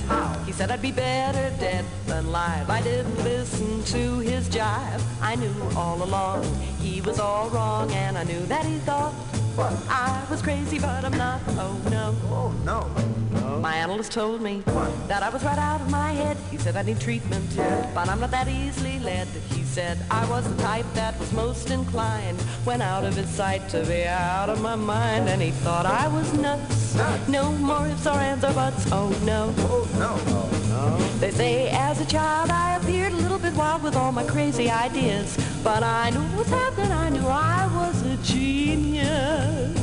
He 0.47 0.51
said 0.51 0.71
I'd 0.71 0.81
be 0.81 0.91
better 0.91 1.55
dead 1.59 1.85
than 2.07 2.31
live. 2.31 2.67
I 2.67 2.81
didn't 2.81 3.15
listen 3.23 3.83
to 3.83 4.17
his 4.17 4.49
jive. 4.49 4.99
I 5.21 5.35
knew 5.35 5.53
all 5.75 6.01
along 6.01 6.45
he 6.81 6.99
was 7.01 7.19
all 7.19 7.47
wrong, 7.51 7.91
and 7.91 8.17
I 8.17 8.23
knew 8.23 8.43
that 8.47 8.65
he 8.65 8.79
thought 8.79 9.13
I 9.61 10.25
was 10.29 10.41
crazy, 10.41 10.79
but 10.79 11.03
I'm 11.03 11.17
not. 11.17 11.41
Oh 11.49 11.79
no. 11.89 12.15
Oh 12.29 12.53
no. 12.65 13.59
My 13.59 13.75
analyst 13.75 14.11
told 14.11 14.41
me 14.41 14.63
that 15.07 15.21
I 15.21 15.29
was 15.29 15.43
right 15.43 15.57
out 15.57 15.81
of 15.81 15.89
my 15.89 16.11
head. 16.11 16.37
He 16.49 16.57
said 16.57 16.75
I 16.77 16.81
need 16.83 16.99
treatment, 16.99 17.55
but 17.93 18.07
I'm 18.07 18.19
not 18.19 18.31
that 18.31 18.47
easily 18.47 18.99
led. 18.99 19.27
He 19.53 19.63
said 19.63 19.97
I 20.09 20.27
was 20.29 20.47
the 20.53 20.61
type 20.63 20.85
that 20.93 21.19
was 21.19 21.31
most 21.33 21.69
inclined 21.69 22.39
when 22.63 22.81
out 22.81 23.03
of 23.03 23.15
his 23.15 23.29
sight 23.29 23.67
to 23.69 23.85
be 23.85 24.05
out 24.05 24.49
of 24.49 24.61
my 24.61 24.75
mind. 24.75 25.29
And 25.29 25.41
he 25.41 25.51
thought 25.51 25.85
I 25.85 26.07
was 26.07 26.33
nuts. 26.33 26.95
No 27.27 27.51
more 27.53 27.87
ifs 27.87 28.07
or 28.07 28.17
ands 28.17 28.43
or 28.43 28.53
buts. 28.53 28.91
Oh 28.91 29.09
no. 29.23 29.53
Oh 29.59 29.87
no. 29.97 30.15
Oh, 30.27 30.49
no. 30.69 31.19
They 31.19 31.31
say 31.31 31.69
as 31.69 31.99
a 32.01 32.05
child 32.05 32.49
I 32.49 32.77
appeared 32.77 32.98
little 33.29 33.47
bit 33.47 33.55
wild 33.55 33.83
with 33.83 33.95
all 33.95 34.11
my 34.11 34.23
crazy 34.23 34.71
ideas. 34.71 35.37
But 35.63 35.83
I 35.83 36.09
knew 36.09 36.19
what 36.19 36.37
was 36.39 36.47
happening. 36.47 36.91
I 36.91 37.09
knew 37.09 37.27
I 37.27 37.69
was 37.75 38.01
a 38.01 38.17
genius. 38.23 39.77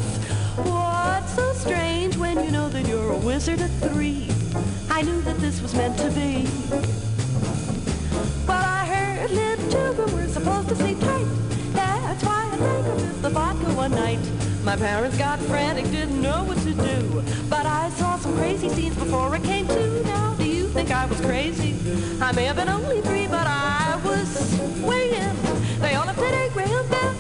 What's 0.57 1.33
so 1.37 1.53
strange 1.53 2.17
when 2.17 2.43
you 2.43 2.51
know 2.51 2.69
that 2.69 2.89
you're 2.89 3.13
a 3.13 3.19
wizard 3.19 3.61
at 3.61 3.71
three? 3.89 4.29
I 4.91 5.03
knew 5.03 5.21
that 5.23 5.39
this 5.39 5.63
was 5.63 5.77
meant 5.77 5.97
to 5.99 6.11
be. 6.11 6.49
But 8.47 8.65
I 8.65 8.85
heard 8.85 9.31
little 9.31 9.71
children 9.71 10.13
were 10.13 10.27
supposed 10.27 10.69
to 10.71 10.75
sleep 10.75 10.99
tight. 10.99 11.27
That's 11.73 12.25
why 12.25 12.51
I 12.53 12.57
drank 12.57 12.99
fifth 12.99 13.25
of 13.27 13.33
vodka 13.33 13.71
one 13.75 13.93
night. 13.93 14.19
My 14.65 14.75
parents 14.75 15.17
got 15.19 15.39
frantic, 15.39 15.85
didn't 15.93 16.21
know 16.21 16.43
what 16.43 16.59
to 16.59 16.75
do. 16.75 17.23
But 17.49 17.65
I 17.65 17.91
saw 17.91 18.17
some 18.17 18.37
crazy 18.37 18.69
scenes 18.71 18.97
before 18.97 19.33
I 19.33 19.39
came 19.39 19.69
to. 19.69 20.03
Now, 20.03 20.35
do 20.35 20.45
you 20.45 20.66
think 20.77 20.91
I 20.91 21.07
was 21.07 21.21
crazy? 21.23 21.75
I 22.21 22.33
may 22.33 22.45
have 22.45 22.57
been 22.57 22.69
only 22.69 23.01
three, 23.01 23.27
but 23.27 23.47
I 23.47 23.99
was 24.05 24.29
swinging. 24.79 25.35
They 25.81 25.95
all 25.95 26.05
have 26.05 26.17
today, 26.17 26.51
Graham 26.53 26.87
Bell. 26.91 27.15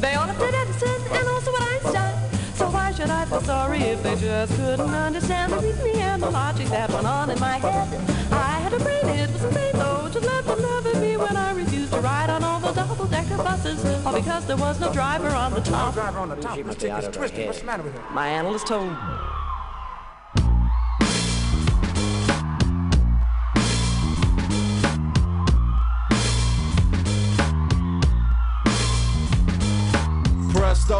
They 0.00 0.14
all 0.14 0.26
have 0.26 0.38
did 0.38 0.54
Edison 0.54 1.00
and 1.12 1.28
also 1.28 1.52
what 1.52 1.62
Einstein. 1.62 2.14
So 2.54 2.70
why 2.70 2.92
should 2.92 3.10
I 3.10 3.26
feel 3.26 3.42
sorry 3.42 3.80
if 3.80 4.02
they 4.02 4.16
just 4.16 4.56
couldn't 4.56 4.94
understand 5.08 5.52
the 5.52 5.58
reasoning 5.58 5.96
and 5.96 6.22
the 6.22 6.30
logic 6.30 6.68
that 6.68 6.90
went 6.90 7.06
on 7.06 7.28
in 7.28 7.38
my 7.38 7.58
head? 7.58 7.86
I 8.32 8.60
had 8.64 8.72
a 8.72 8.78
brain, 8.78 9.04
it 9.18 9.30
was 9.30 9.44
insane 9.44 9.72
though. 9.74 10.08
Just 10.10 10.24
let 10.24 10.46
them 10.46 10.62
laugh 10.62 10.86
at 10.86 11.02
me 11.02 11.18
when 11.18 11.36
I 11.36 11.52
refused 11.52 11.92
to 11.92 12.00
ride 12.00 12.30
on 12.30 12.42
all 12.42 12.60
the 12.60 12.72
double-decker 12.72 13.36
buses, 13.36 13.84
all 14.06 14.14
because 14.14 14.46
there 14.46 14.56
was 14.56 14.80
no 14.80 14.90
driver 14.90 15.28
on 15.28 15.52
the 15.52 15.60
top. 15.60 15.92
driver 15.92 16.18
on 16.18 16.30
the 16.30 16.36
top. 16.36 16.56
This 16.56 16.76
chick 16.76 16.92
is 16.92 17.08
twisted. 17.08 17.46
What's 17.46 17.60
the 17.60 17.66
matter 17.66 17.82
with 17.82 17.94
her? 17.94 18.14
My 18.14 18.28
analyst 18.28 18.66
told 18.68 18.88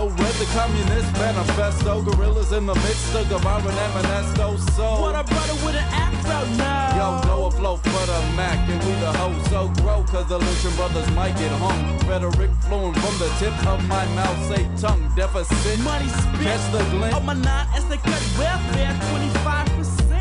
Read 0.09 0.34
the 0.40 0.46
Communist 0.57 1.12
Manifesto, 1.14 2.03
gorillas 2.03 2.53
in 2.53 2.66
the 2.66 2.74
midst 2.74 3.14
of 3.14 3.28
Guevara 3.28 3.62
and 3.68 3.92
Manesto. 3.94 4.59
So, 4.76 5.01
What 5.01 5.14
a 5.14 5.24
brother 5.24 5.55
with 5.64 5.74
an 5.76 5.84
afro 5.92 6.40
now. 6.57 6.96
Yo, 6.96 7.28
go 7.28 7.46
afloat 7.46 7.80
for 7.84 8.07
the 8.07 8.20
Mac, 8.36 8.59
and 8.68 8.82
we 8.84 8.92
the 9.01 9.12
hoes 9.12 9.51
so 9.51 9.68
grow, 9.82 10.03
cause 10.05 10.28
the 10.28 10.38
Lynching 10.38 10.74
brothers 10.76 11.11
might 11.12 11.36
get 11.36 11.51
hung. 11.53 11.98
Rhetoric 12.09 12.51
flowing 12.68 12.94
from 12.94 13.18
the 13.18 13.28
tip 13.38 13.55
of 13.66 13.82
my 13.88 14.05
mouth, 14.14 14.38
say 14.48 14.68
tongue 14.80 15.11
deficit. 15.16 15.78
Money 15.80 16.09
spent 16.09 16.42
Catch 16.42 16.72
the 16.72 16.82
glint. 16.90 17.14
on 17.14 17.26
my 17.26 17.34
nine 17.34 17.66
as 17.74 17.84
they 17.86 17.96
cut 17.98 18.22
welfare 18.38 18.92
25%. 19.12 19.69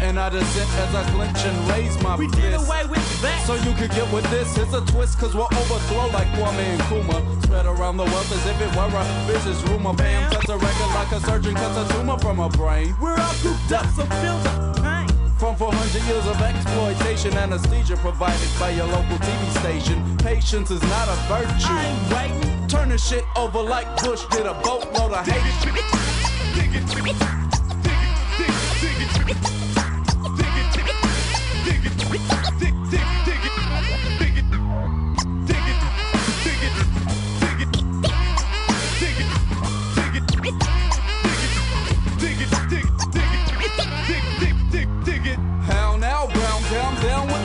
And 0.10 0.20
I 0.20 0.28
dissent 0.30 0.68
as 0.82 0.96
I 0.96 1.04
clench 1.12 1.38
and 1.46 1.70
raise 1.70 1.94
my 2.02 2.16
We 2.16 2.26
fist. 2.30 2.42
did 2.42 2.54
away 2.56 2.82
with 2.90 3.22
that. 3.22 3.46
So 3.46 3.54
you 3.54 3.76
could 3.78 3.92
get 3.92 4.12
with 4.12 4.26
this. 4.32 4.58
It's 4.58 4.74
a 4.74 4.82
twist, 4.82 5.20
cause 5.20 5.36
we'll 5.36 5.46
overthrow 5.54 6.08
like 6.08 6.26
Kwame 6.34 6.78
Nkrumah. 6.80 7.44
Spread 7.44 7.68
around 7.68 7.98
the 7.98 8.06
world 8.06 8.26
as 8.34 8.44
if 8.48 8.60
it 8.60 8.76
were 8.76 8.90
a 8.90 9.04
business 9.28 9.62
rumor. 9.70 9.94
Bam, 9.94 10.32
cuts 10.32 10.50
a 10.50 10.58
record 10.58 10.90
like 10.98 11.12
a 11.12 11.20
surgeon 11.20 11.54
cuts 11.54 11.78
a 11.78 11.94
tumor 11.94 12.18
from 12.18 12.40
a 12.40 12.50
brain. 12.50 12.96
We're 13.00 13.20
all 13.22 13.34
cooped 13.44 13.72
up, 13.72 13.86
so 13.94 14.02
feel 14.18 14.40
the 14.42 14.82
pain. 14.82 15.08
From 15.38 15.56
400 15.56 16.02
years 16.10 16.26
of 16.26 16.42
exploitation, 16.42 17.38
anesthesia 17.38 17.96
provided 17.98 18.50
by 18.60 18.72
your 18.72 18.88
local 18.88 19.18
TV 19.22 19.60
station. 19.62 20.18
Patience 20.18 20.72
is 20.72 20.82
not 20.90 21.08
a 21.08 21.16
virtue. 21.30 21.70
I 21.70 21.86
ain't 21.86 22.10
waiting. 22.42 22.68
Turn 22.68 22.90
the 22.90 22.98
shit 22.98 23.24
over 23.36 23.62
like 23.62 23.86
Bush 24.02 24.26
did 24.32 24.48
a 24.48 24.56
boatload 24.66 25.14
of 25.14 25.28
hate. 25.28 25.46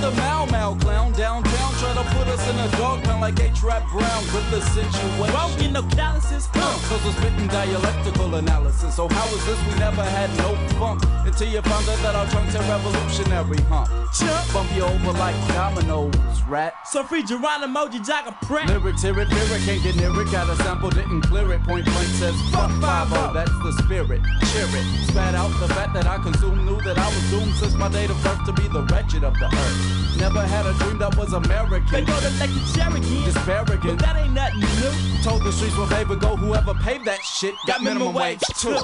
The 0.05 0.11
Mau 0.21 0.45
Mau 0.47 0.75
clown 0.77 1.13
downtown. 1.13 1.73
Try 1.81 1.95
to 1.95 2.05
put 2.15 2.29
us 2.29 2.49
in 2.51 2.59
a 2.59 2.69
dog 2.77 3.03
pound 3.05 3.14
like 3.25 3.41
H. 3.41 3.63
Rap 3.63 3.89
Brown 3.89 4.23
with 4.35 4.51
the 4.51 4.61
situation. 4.61 5.19
Won't 5.19 5.59
get 5.59 5.73
no 5.73 5.83
calluses. 5.97 6.47
Uh, 6.53 6.61
Cause 6.89 7.05
dialectical 7.49 8.35
analysis. 8.35 8.97
So 8.97 9.09
how 9.09 9.27
is 9.35 9.47
this? 9.47 9.59
We 9.67 9.79
never 9.79 10.03
had 10.03 10.29
no 10.37 10.55
funk 10.77 11.01
until 11.25 11.49
you 11.49 11.63
found 11.63 11.89
out 11.89 11.99
that 12.05 12.15
our 12.15 12.27
trunks 12.27 12.55
are 12.57 12.67
revolutionary, 12.69 13.61
huh? 13.73 13.87
Chump. 14.13 14.53
Bump 14.53 14.69
you 14.77 14.83
over 14.83 15.13
like 15.13 15.37
dominoes, 15.55 16.43
rat. 16.49 16.75
So 16.85 17.03
free 17.03 17.23
Geronimo, 17.23 17.87
you 17.93 18.03
jack 18.03 18.27
a 18.27 18.33
prank. 18.45 18.69
Lyrics, 18.69 19.03
hear 19.03 19.19
it, 19.19 19.29
lyric, 19.29 19.63
can't 19.63 19.83
get 19.83 19.97
near 19.97 20.11
it. 20.21 20.31
Got 20.31 20.51
a 20.51 20.57
sample, 20.63 20.91
didn't 20.91 21.23
clear 21.23 21.51
it. 21.53 21.63
Point 21.63 21.85
blank 21.87 22.09
says, 22.21 22.35
fuck 22.51 22.71
5 22.83 23.33
that's 23.33 23.51
the 23.51 23.73
spirit. 23.85 24.21
Cheer 24.51 24.69
it. 24.69 24.87
Spat 25.09 25.35
out 25.35 25.53
the 25.61 25.69
fact 25.75 25.95
that 25.95 26.07
I 26.07 26.19
consumed. 26.19 26.67
Knew 26.67 26.81
that 26.83 26.99
I 26.99 27.07
was 27.07 27.31
doomed 27.31 27.55
since 27.55 27.75
my 27.75 27.89
date 27.89 28.11
of 28.11 28.23
birth 28.23 28.45
to 28.47 28.53
be 28.53 28.67
the 28.69 28.83
wretched 28.91 29.23
of 29.25 29.35
the 29.39 29.47
earth. 29.47 30.19
Never 30.19 30.43
had 30.43 30.67
a 30.67 30.75
dream 30.75 30.99
that 30.99 31.17
was 31.17 31.33
American. 31.33 31.87
They 31.91 32.05
go 32.05 32.19
to 32.19 32.31
Lake 32.41 32.51
Cherokee. 32.75 33.14
Disparaging. 33.23 33.97
But 33.97 33.99
that 34.01 34.17
ain't 34.17 34.35
nothing 34.35 34.61
new. 34.61 35.23
Told 35.23 35.43
the 35.45 35.53
streets 35.53 35.77
will 35.77 35.87
favor 35.87 36.17
go. 36.17 36.37
Whoever 36.37 36.75
paved 36.75 37.05
that 37.05 37.23
shit 37.23 37.55
got 37.67 37.83
minimum 37.83 38.13
wage 38.15 38.41
too. 38.59 38.79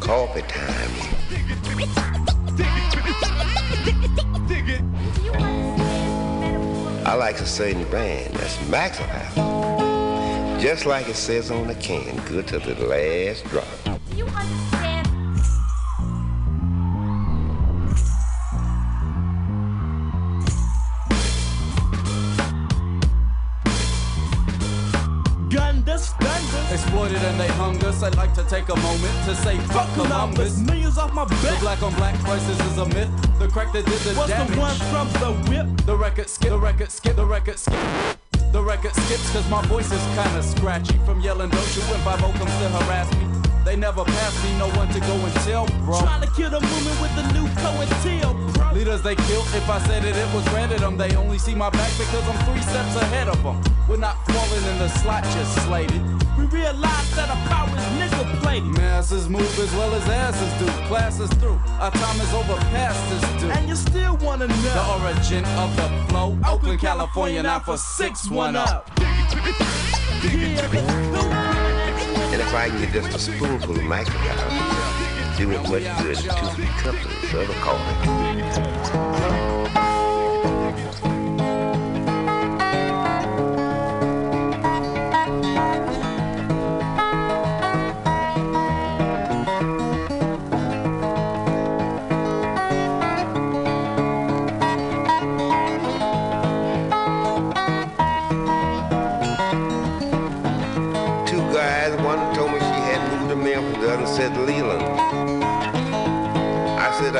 Coffee 0.00 0.40
time. 0.42 0.77
I 7.08 7.14
like 7.14 7.40
a 7.40 7.46
certain 7.46 7.84
brand 7.84 8.34
that's 8.34 8.68
Maxwell. 8.68 10.60
Just 10.60 10.84
like 10.84 11.08
it 11.08 11.16
says 11.16 11.50
on 11.50 11.66
the 11.66 11.74
can, 11.76 12.14
good 12.26 12.46
to 12.48 12.58
the 12.58 12.74
last 12.86 13.46
drop. 13.46 14.77
Understand? 25.78 26.44
Gundus. 26.44 26.72
Exploited 26.72 27.22
and 27.22 27.40
they 27.40 27.48
hung 27.48 27.82
us. 27.84 28.02
I'd 28.02 28.16
like 28.16 28.34
to 28.34 28.44
take 28.44 28.68
a 28.68 28.76
moment 28.76 29.14
to 29.26 29.34
say 29.36 29.58
fuck 29.74 29.92
Columbus. 29.94 30.58
Millions 30.58 30.98
off 30.98 31.12
my 31.12 31.24
back. 31.24 31.40
The 31.40 31.56
black 31.60 31.82
on 31.82 31.94
black 31.94 32.18
crisis 32.20 32.58
is 32.66 32.78
a 32.78 32.86
myth. 32.86 33.10
The 33.38 33.48
crack 33.48 33.72
that 33.72 33.84
did 33.86 33.98
the 34.00 34.14
What's 34.14 34.30
damage. 34.30 34.54
the 34.54 34.60
one 34.60 34.76
from 34.92 35.08
the 35.22 35.50
whip? 35.50 35.86
The 35.86 35.96
record 35.96 36.28
skip, 36.28 36.50
the 36.50 36.58
record 36.58 36.90
skip, 36.90 37.16
the 37.16 37.26
record 37.26 37.58
skip. 37.58 37.78
The 38.52 38.62
record 38.62 38.94
skips 38.94 39.30
cause 39.32 39.48
my 39.50 39.62
voice 39.66 39.90
is 39.92 40.02
kinda 40.16 40.42
scratchy. 40.42 40.98
From 41.04 41.20
yelling 41.20 41.50
don't 41.50 41.76
you 41.76 41.82
when 41.82 42.00
5 42.00 42.20
comes 42.20 42.52
to 42.58 42.68
harass 42.68 43.12
me. 43.14 43.37
They 43.68 43.76
never 43.76 44.02
pass 44.02 44.32
me, 44.42 44.56
no 44.56 44.66
one 44.80 44.88
to 44.94 45.00
go 45.00 45.12
and 45.12 45.34
tell, 45.44 45.66
bro. 45.84 46.00
Trying 46.00 46.22
to 46.22 46.30
kill 46.32 46.48
the 46.48 46.58
movement 46.58 47.02
with 47.02 47.14
the 47.16 47.24
new 47.36 47.46
Cointel, 47.60 48.32
bro. 48.54 48.72
Leaders 48.72 49.02
they 49.02 49.14
killed, 49.14 49.44
if 49.52 49.68
I 49.68 49.78
said 49.80 50.06
it, 50.06 50.16
it 50.16 50.34
was 50.34 50.42
granted 50.48 50.78
them. 50.78 50.96
They 50.96 51.14
only 51.16 51.36
see 51.36 51.54
my 51.54 51.68
back 51.68 51.92
because 51.98 52.26
I'm 52.26 52.38
three 52.46 52.62
steps 52.62 52.96
ahead 52.96 53.28
of 53.28 53.42
them. 53.42 53.62
We're 53.86 53.98
not 53.98 54.16
falling 54.24 54.64
in 54.72 54.78
the 54.78 54.88
slot 54.88 55.22
just 55.24 55.52
slated. 55.66 56.00
We 56.38 56.46
realize 56.46 57.14
that 57.14 57.28
our 57.28 57.36
power 57.46 57.68
is 57.68 57.84
nigga 58.00 58.40
plated. 58.40 58.70
Masses 58.78 59.28
move 59.28 59.58
as 59.58 59.70
well 59.74 59.94
as 59.94 60.08
asses 60.08 60.50
do. 60.58 60.64
Class 60.88 61.20
is 61.20 61.28
through, 61.34 61.60
our 61.78 61.90
time 61.90 62.20
is 62.22 62.32
over 62.32 62.56
past 62.72 62.98
this 63.10 63.42
due. 63.42 63.50
And 63.50 63.68
you 63.68 63.76
still 63.76 64.16
wanna 64.16 64.46
know 64.46 64.54
The 64.56 65.04
origin 65.04 65.44
of 65.60 65.76
the 65.76 65.88
flow, 66.08 66.38
Oakland, 66.46 66.80
California, 66.80 67.42
now 67.42 67.58
for 67.58 67.76
610. 67.76 68.56
up. 68.56 68.88
Yeah, 68.98 70.68
let's 70.72 70.72
go. 70.72 71.07
And 72.38 72.46
if 72.46 72.54
I 72.54 72.68
can 72.68 72.80
get 72.80 72.92
just 72.92 73.16
a 73.16 73.18
spoonful 73.18 73.74
of 73.74 73.82
microdose, 73.82 75.38
do 75.38 75.50
as 75.50 75.68
much 75.68 75.82
good 76.04 76.16
two, 76.16 76.46
three 76.54 76.66
cups 76.66 77.04
of 77.04 77.10
this 77.20 77.34
other 77.34 77.54
coffee. 77.54 79.57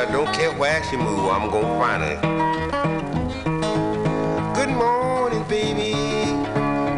I 0.09 0.11
don't 0.11 0.33
care 0.35 0.51
where 0.53 0.83
she 0.85 0.97
moved, 0.97 1.31
I'm 1.31 1.51
gonna 1.51 1.79
find 1.79 2.03
her. 2.03 2.17
Good 4.55 4.71
morning, 4.71 5.45
baby. 5.45 5.93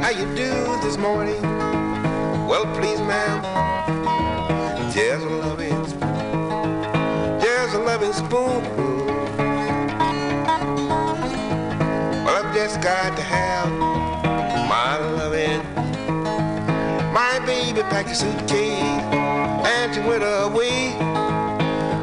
How 0.01 0.11
you 0.11 0.27
do 0.37 0.79
this 0.81 0.97
morning? 0.97 1.43
Well, 2.47 2.67
please, 2.77 3.01
ma'am. 3.01 3.43
There's 4.95 5.25
a 5.25 5.29
loving, 5.29 5.85
spoon. 5.89 7.41
there's 7.41 7.75
a 7.75 7.81
loving 7.81 8.13
spoon. 8.13 8.63
Well, 12.25 12.47
I've 12.47 12.55
just 12.55 12.81
got 12.81 13.17
to 13.17 13.23
have 13.23 13.73
my 14.69 14.99
loving. 14.99 15.65
My 17.13 17.41
baby 17.45 17.83
packed 17.83 18.11
a 18.11 18.15
suitcase 18.15 19.03
and 19.67 19.93
she 19.93 20.01
went 20.01 20.23
away. 20.23 21.10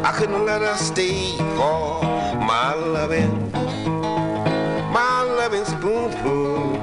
I 0.07 0.11
couldn't 0.13 0.45
let 0.45 0.61
her 0.61 0.77
stay 0.77 1.35
for 1.35 2.01
my 2.39 2.73
loving, 2.73 3.51
my 4.93 5.21
loving 5.21 5.65
spoonful. 5.65 6.79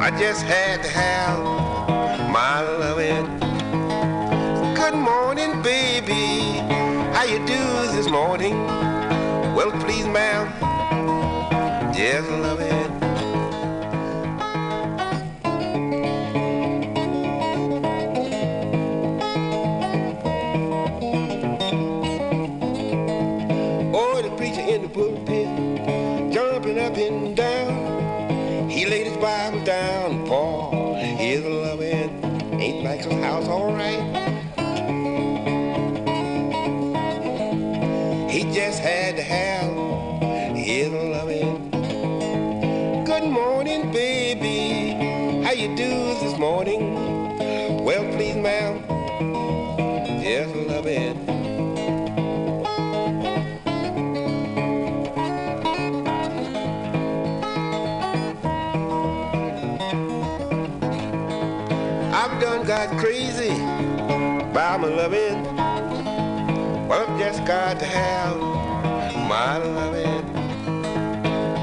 I 0.00 0.10
just 0.18 0.42
had 0.46 0.82
to 0.82 0.88
have 0.88 1.38
my 2.30 2.62
loving. 2.62 3.26
Good 4.74 4.94
morning, 4.94 5.60
baby. 5.60 6.56
How 7.12 7.24
you 7.24 7.40
do 7.40 7.62
this 7.94 8.08
morning? 8.08 8.64
Well, 9.54 9.72
please, 9.82 10.06
ma'am. 10.06 10.48
Just. 11.92 12.30
Oh, 12.30 12.93
my 64.78 64.88
loving. 64.88 65.44
Well, 66.88 67.06
I've 67.06 67.18
just 67.18 67.44
got 67.44 67.78
to 67.78 67.84
have 67.84 68.36
my 69.28 69.58
loving. 69.58 70.24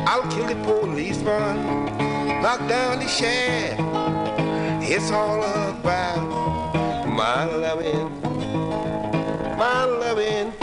I'll 0.07 0.29
kill 0.31 0.47
the 0.47 0.55
policeman, 0.63 1.85
knock 2.41 2.59
down 2.69 2.99
the 2.99 3.07
sheriff. 3.07 3.77
It's 4.83 5.11
all 5.11 5.43
about 5.43 7.05
my 7.07 7.43
loving, 7.45 8.21
my 9.57 9.83
loving. 9.85 10.53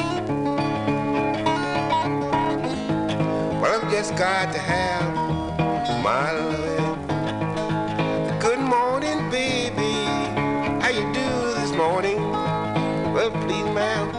Well, 3.61 3.81
I've 3.81 3.91
just 3.91 4.17
got 4.17 4.53
to 4.55 4.59
have 4.59 5.15
my 6.03 6.33
loving. 6.33 6.97
Good 8.39 8.61
morning, 8.61 9.31
baby. 9.31 9.93
How 10.81 10.89
you 10.89 11.13
do 11.13 11.61
this 11.61 11.73
morning? 11.73 12.28
Well, 13.29 13.43
please, 13.47 14.18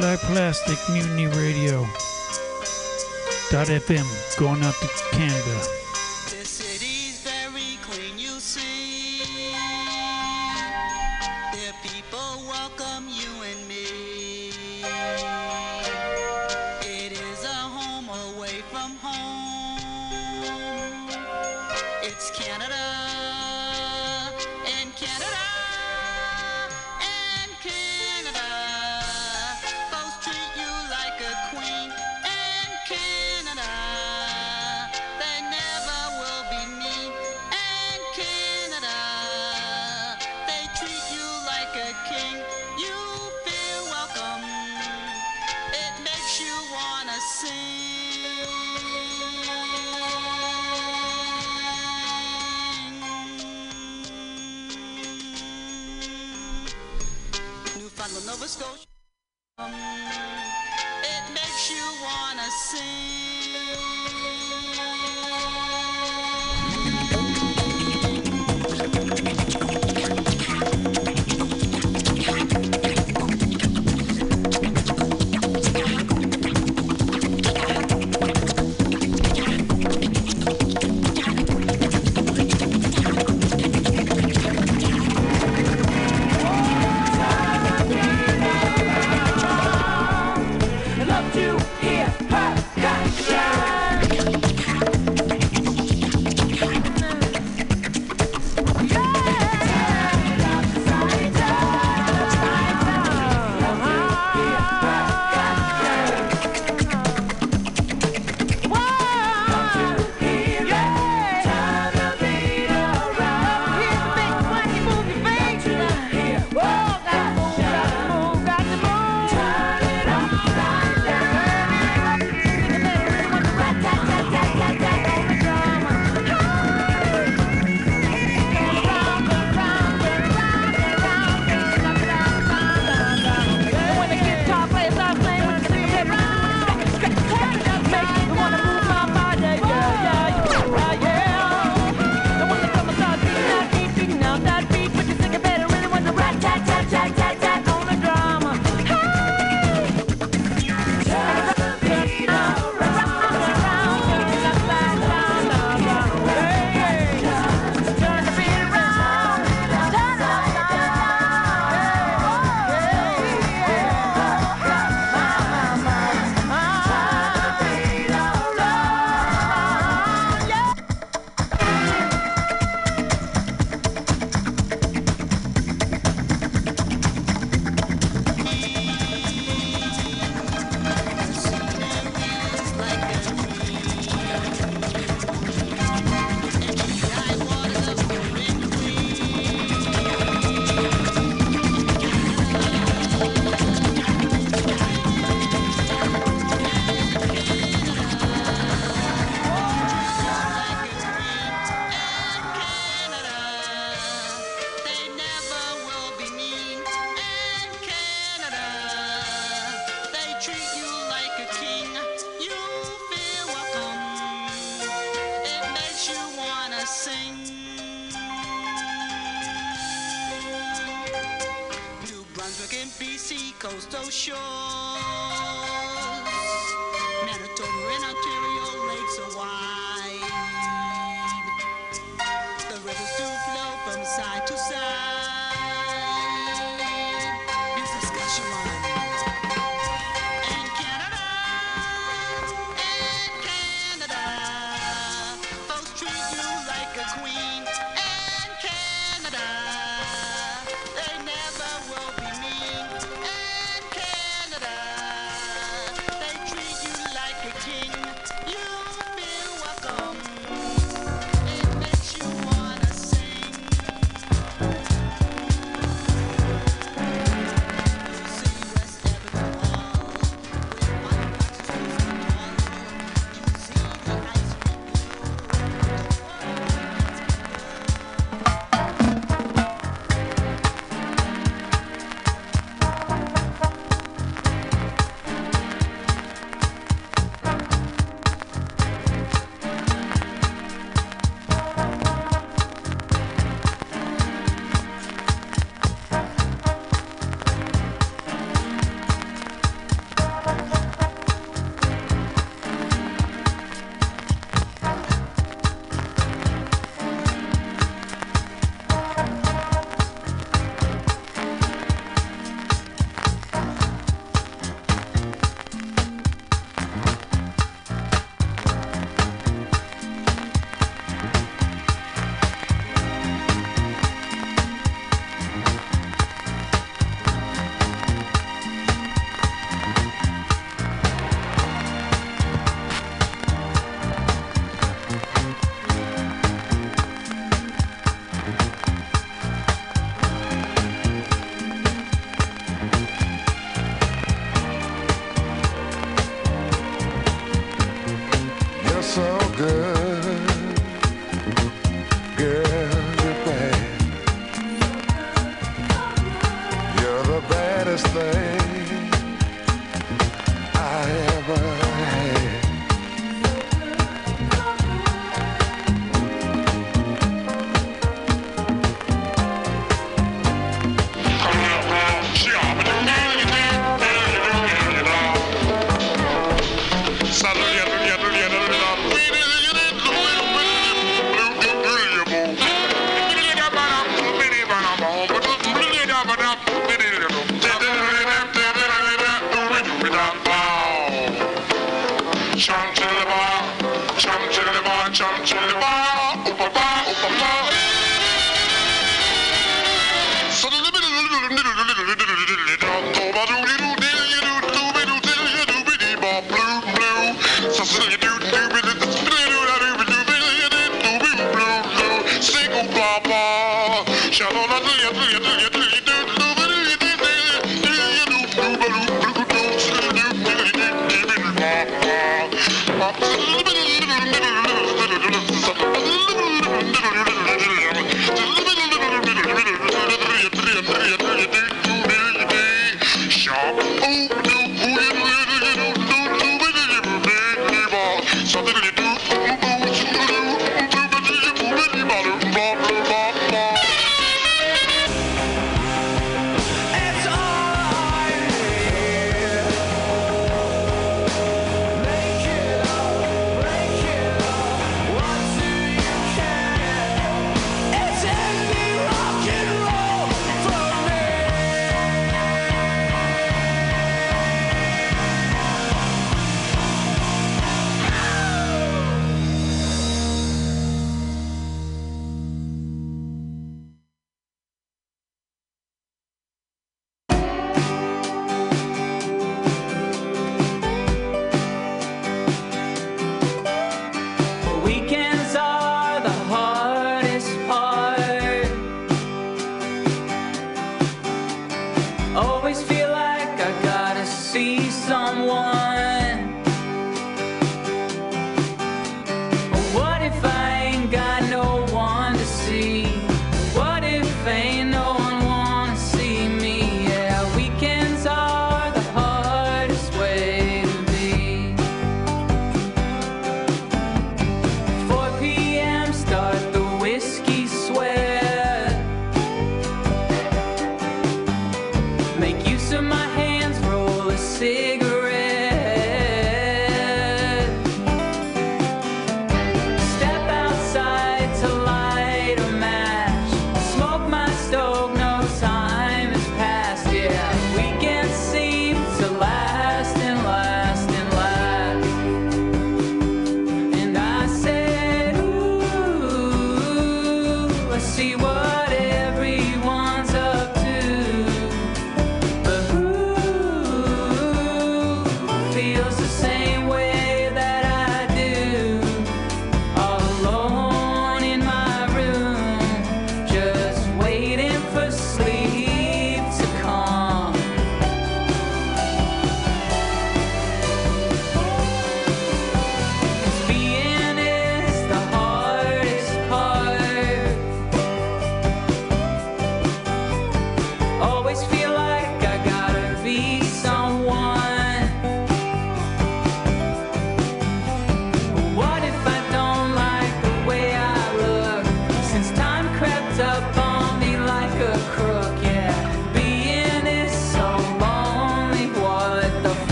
Black 0.00 0.18
Plastic 0.20 0.78
Mutiny 0.88 1.26
Radio. 1.26 1.82
Dot 3.50 3.66
FM 3.66 4.06
going 4.38 4.62
out 4.62 4.72
to 4.72 4.88
Canada. 5.12 5.79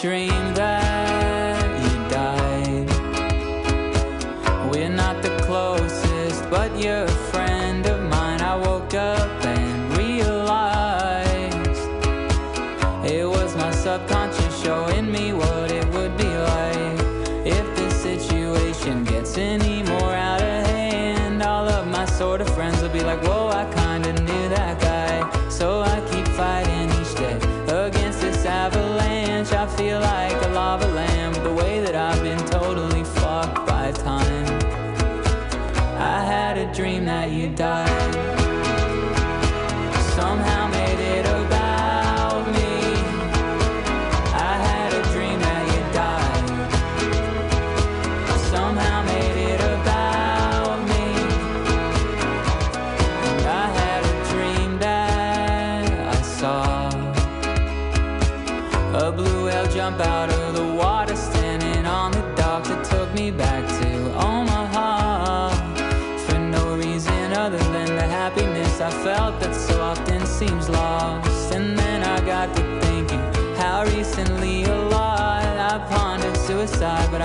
dream. 0.00 0.47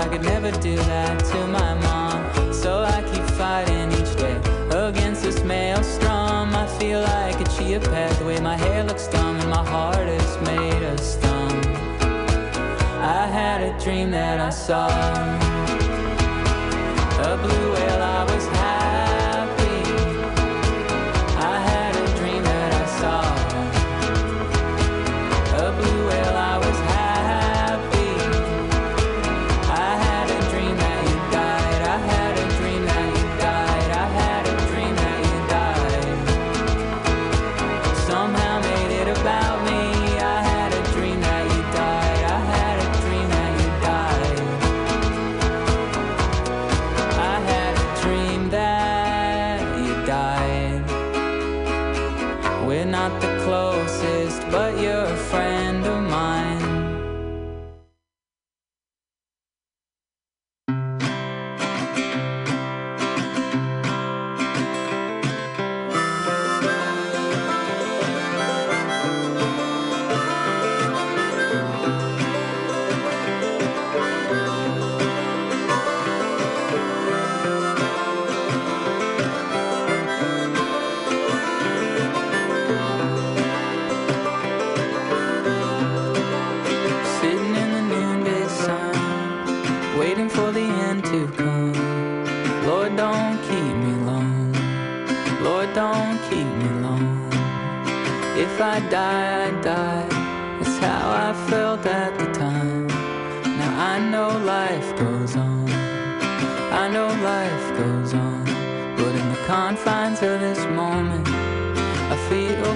I 0.04 0.08
could 0.08 0.22
never 0.22 0.50
do 0.60 0.76
that 0.76 1.24
to 1.30 1.46
my 1.46 1.72
mom. 1.86 2.52
So 2.52 2.82
I 2.82 3.00
keep 3.10 3.24
fighting 3.38 3.90
each 3.92 4.14
day 4.18 4.36
against 4.70 5.22
this 5.22 5.42
maelstrom. 5.42 6.54
I 6.54 6.66
feel 6.78 7.00
like 7.00 7.40
a 7.40 7.44
chia 7.56 7.80
pet, 7.80 8.10
the 8.18 8.26
way 8.26 8.38
my 8.38 8.54
hair 8.54 8.84
looks 8.84 9.06
dumb 9.08 9.36
and 9.36 9.48
my 9.48 9.64
heart 9.66 10.06
is 10.06 10.36
made 10.42 10.82
of 10.82 11.00
stone. 11.00 11.64
I 13.00 13.26
had 13.26 13.62
a 13.62 13.82
dream 13.82 14.10
that 14.10 14.40
I 14.40 14.50
saw. 14.50 15.43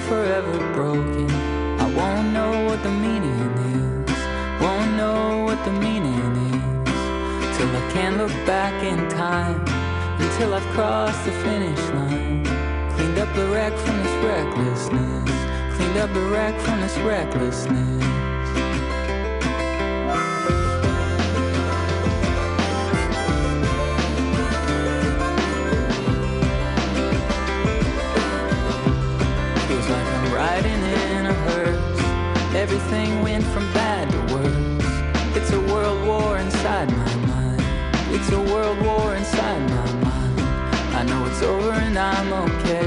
forever 0.09 0.56
broken. 0.72 1.30
I 1.78 1.86
won't 1.94 2.32
know 2.32 2.64
what 2.64 2.82
the 2.82 2.90
meaning 2.90 3.52
is, 3.76 4.11
won't 4.62 4.96
know 4.96 5.44
what 5.44 5.62
the 5.66 5.72
meaning 5.72 6.32
is, 6.48 7.56
till 7.56 7.68
I 7.76 7.90
can 7.92 8.16
look 8.16 8.32
back 8.46 8.82
in 8.82 8.98
time, 9.11 9.61
until 10.18 10.54
I've 10.54 10.68
crossed 10.74 11.24
the 11.26 11.32
finish 11.32 11.80
line. 11.90 12.44
Cleaned 12.96 13.18
up 13.18 13.34
the 13.34 13.46
wreck 13.48 13.74
from 13.74 13.96
this 14.02 14.16
recklessness, 14.24 15.76
cleaned 15.76 15.98
up 15.98 16.12
the 16.14 16.26
wreck 16.32 16.59
from 16.61 16.80
this 16.80 16.96
recklessness. 16.98 18.07
Everything 32.71 33.23
went 33.23 33.45
from 33.45 33.64
bad 33.73 34.11
to 34.11 34.35
worse. 34.35 35.35
It's 35.35 35.51
a 35.53 35.61
world 35.73 36.07
war 36.07 36.37
inside 36.37 36.91
my 36.91 37.14
mind. 37.25 37.62
It's 38.11 38.31
a 38.31 38.43
world 38.43 38.79
war 38.83 39.14
inside 39.14 39.62
my 39.71 39.93
mind. 40.05 40.41
I 40.95 41.03
know 41.05 41.25
it's 41.25 41.41
over 41.41 41.71
and 41.71 41.99
I'm 41.99 42.31
okay. 42.31 42.87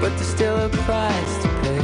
But 0.00 0.10
there's 0.10 0.28
still 0.28 0.58
a 0.60 0.68
price 0.68 1.42
to 1.42 1.48
pay. 1.62 1.82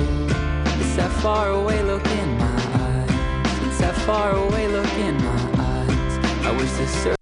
It's 0.79 0.95
that 0.95 1.11
far 1.21 1.49
away 1.49 1.83
look 1.83 2.07
in 2.07 2.39
my 2.39 2.63
eyes. 2.87 3.67
It's 3.67 3.79
that 3.81 3.97
far 4.07 4.37
away 4.37 4.69
look 4.69 4.95
in 4.95 5.17
my 5.17 5.43
eyes. 5.59 6.47
I 6.47 6.57
wish 6.57 6.71
this 6.71 7.22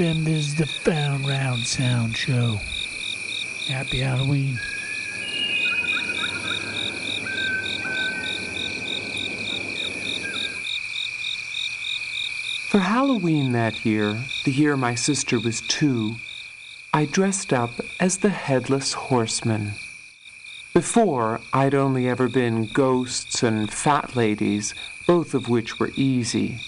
FM 0.00 0.26
is 0.28 0.54
the 0.54 0.64
Found 0.64 1.28
Round 1.28 1.66
Sound 1.66 2.16
Show. 2.16 2.58
Happy 3.68 3.98
Halloween. 3.98 4.58
For 12.70 12.78
Halloween 12.78 13.52
that 13.52 13.84
year, 13.84 14.24
the 14.44 14.52
year 14.52 14.74
my 14.78 14.94
sister 14.94 15.38
was 15.38 15.60
two, 15.60 16.14
I 16.94 17.04
dressed 17.04 17.52
up 17.52 17.72
as 18.00 18.16
the 18.16 18.30
Headless 18.30 18.94
Horseman. 18.94 19.72
Before, 20.72 21.42
I'd 21.52 21.74
only 21.74 22.08
ever 22.08 22.30
been 22.30 22.70
ghosts 22.72 23.42
and 23.42 23.70
fat 23.70 24.16
ladies, 24.16 24.74
both 25.06 25.34
of 25.34 25.50
which 25.50 25.78
were 25.78 25.90
easy. 25.94 26.58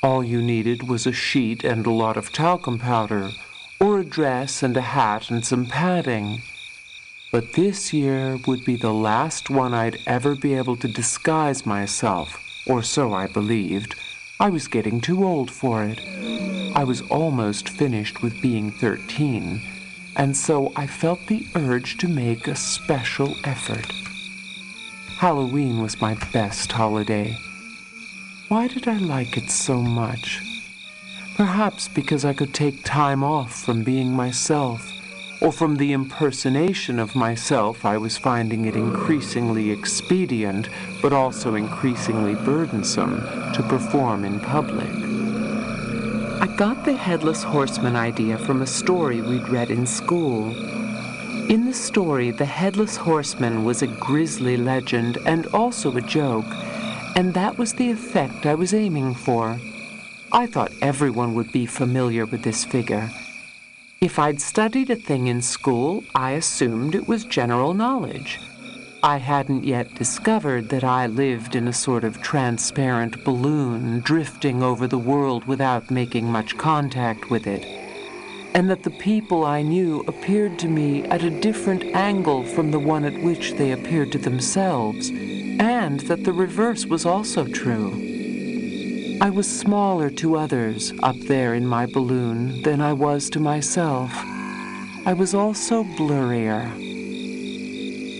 All 0.00 0.22
you 0.22 0.40
needed 0.40 0.88
was 0.88 1.06
a 1.06 1.12
sheet 1.12 1.64
and 1.64 1.84
a 1.84 1.90
lot 1.90 2.16
of 2.16 2.30
talcum 2.32 2.78
powder, 2.78 3.32
or 3.80 3.98
a 3.98 4.04
dress 4.04 4.62
and 4.62 4.76
a 4.76 4.80
hat 4.80 5.28
and 5.28 5.44
some 5.44 5.66
padding. 5.66 6.42
But 7.32 7.54
this 7.54 7.92
year 7.92 8.38
would 8.46 8.64
be 8.64 8.76
the 8.76 8.92
last 8.92 9.50
one 9.50 9.74
I'd 9.74 9.98
ever 10.06 10.36
be 10.36 10.54
able 10.54 10.76
to 10.76 10.88
disguise 10.88 11.66
myself, 11.66 12.40
or 12.64 12.80
so 12.80 13.12
I 13.12 13.26
believed. 13.26 13.96
I 14.38 14.50
was 14.50 14.68
getting 14.68 15.00
too 15.00 15.24
old 15.24 15.50
for 15.50 15.82
it. 15.82 16.00
I 16.76 16.84
was 16.84 17.02
almost 17.10 17.68
finished 17.68 18.22
with 18.22 18.40
being 18.40 18.70
13, 18.70 19.60
and 20.14 20.36
so 20.36 20.72
I 20.76 20.86
felt 20.86 21.26
the 21.26 21.44
urge 21.56 21.96
to 21.98 22.08
make 22.08 22.46
a 22.46 22.54
special 22.54 23.36
effort. 23.42 23.92
Halloween 25.18 25.82
was 25.82 26.00
my 26.00 26.14
best 26.32 26.70
holiday. 26.70 27.36
Why 28.48 28.66
did 28.66 28.88
I 28.88 28.96
like 28.96 29.36
it 29.36 29.50
so 29.50 29.82
much? 29.82 30.40
Perhaps 31.36 31.88
because 31.88 32.24
I 32.24 32.32
could 32.32 32.54
take 32.54 32.82
time 32.82 33.22
off 33.22 33.54
from 33.54 33.82
being 33.82 34.10
myself, 34.10 34.90
or 35.42 35.52
from 35.52 35.76
the 35.76 35.92
impersonation 35.92 36.98
of 36.98 37.14
myself 37.14 37.84
I 37.84 37.98
was 37.98 38.16
finding 38.16 38.64
it 38.64 38.74
increasingly 38.74 39.70
expedient, 39.70 40.70
but 41.02 41.12
also 41.12 41.56
increasingly 41.56 42.36
burdensome, 42.36 43.20
to 43.52 43.62
perform 43.68 44.24
in 44.24 44.40
public. 44.40 44.88
I 46.40 46.46
got 46.56 46.86
the 46.86 46.96
headless 46.96 47.42
horseman 47.42 47.96
idea 47.96 48.38
from 48.38 48.62
a 48.62 48.66
story 48.66 49.20
we'd 49.20 49.50
read 49.50 49.70
in 49.70 49.84
school. 49.84 50.56
In 51.50 51.66
the 51.66 51.74
story, 51.74 52.30
the 52.30 52.46
headless 52.46 52.96
horseman 52.96 53.64
was 53.64 53.82
a 53.82 53.86
grisly 53.86 54.56
legend 54.56 55.18
and 55.26 55.46
also 55.48 55.94
a 55.94 56.00
joke, 56.00 56.46
and 57.18 57.34
that 57.34 57.58
was 57.58 57.72
the 57.72 57.90
effect 57.90 58.46
I 58.46 58.54
was 58.54 58.72
aiming 58.72 59.12
for. 59.12 59.58
I 60.30 60.46
thought 60.46 60.70
everyone 60.80 61.34
would 61.34 61.50
be 61.50 61.66
familiar 61.66 62.24
with 62.24 62.44
this 62.44 62.64
figure. 62.64 63.10
If 64.00 64.20
I'd 64.20 64.40
studied 64.40 64.88
a 64.88 64.94
thing 64.94 65.26
in 65.26 65.42
school, 65.42 66.04
I 66.14 66.30
assumed 66.42 66.94
it 66.94 67.08
was 67.08 67.24
general 67.24 67.74
knowledge. 67.74 68.38
I 69.02 69.16
hadn't 69.16 69.64
yet 69.64 69.96
discovered 69.96 70.68
that 70.68 70.84
I 70.84 71.08
lived 71.08 71.56
in 71.56 71.66
a 71.66 71.72
sort 71.72 72.04
of 72.04 72.22
transparent 72.22 73.24
balloon 73.24 73.98
drifting 73.98 74.62
over 74.62 74.86
the 74.86 75.04
world 75.12 75.44
without 75.44 75.90
making 75.90 76.30
much 76.30 76.56
contact 76.56 77.30
with 77.30 77.48
it, 77.48 77.64
and 78.54 78.70
that 78.70 78.84
the 78.84 78.98
people 79.10 79.44
I 79.44 79.62
knew 79.62 80.04
appeared 80.06 80.56
to 80.60 80.68
me 80.68 81.02
at 81.06 81.24
a 81.24 81.40
different 81.40 81.82
angle 81.96 82.44
from 82.44 82.70
the 82.70 82.78
one 82.78 83.04
at 83.04 83.20
which 83.24 83.54
they 83.54 83.72
appeared 83.72 84.12
to 84.12 84.18
themselves, 84.18 85.10
and 85.58 86.00
that 86.00 86.24
the 86.24 86.32
reverse 86.32 86.86
was 86.86 87.04
also 87.04 87.46
true. 87.46 87.92
I 89.20 89.30
was 89.30 89.48
smaller 89.48 90.10
to 90.10 90.36
others 90.36 90.92
up 91.02 91.16
there 91.16 91.54
in 91.54 91.66
my 91.66 91.86
balloon 91.86 92.62
than 92.62 92.80
I 92.80 92.92
was 92.92 93.28
to 93.30 93.40
myself. 93.40 94.12
I 95.06 95.12
was 95.12 95.34
also 95.34 95.82
blurrier. 95.82 96.70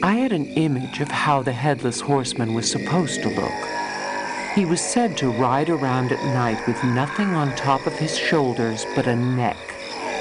I 0.02 0.15
had 0.15 0.32
an 0.32 0.47
image 0.55 1.01
of 1.01 1.09
how 1.09 1.43
the 1.43 1.52
headless 1.52 2.01
horseman 2.01 2.55
was 2.55 2.70
supposed 2.70 3.23
to 3.23 3.28
look. 3.28 3.69
He 4.55 4.65
was 4.65 4.81
said 4.81 5.16
to 5.19 5.31
ride 5.31 5.69
around 5.69 6.10
at 6.10 6.35
night 6.35 6.66
with 6.66 6.82
nothing 6.82 7.28
on 7.28 7.55
top 7.55 7.86
of 7.86 7.97
his 7.97 8.19
shoulders 8.19 8.85
but 8.97 9.06
a 9.06 9.15
neck, 9.15 9.56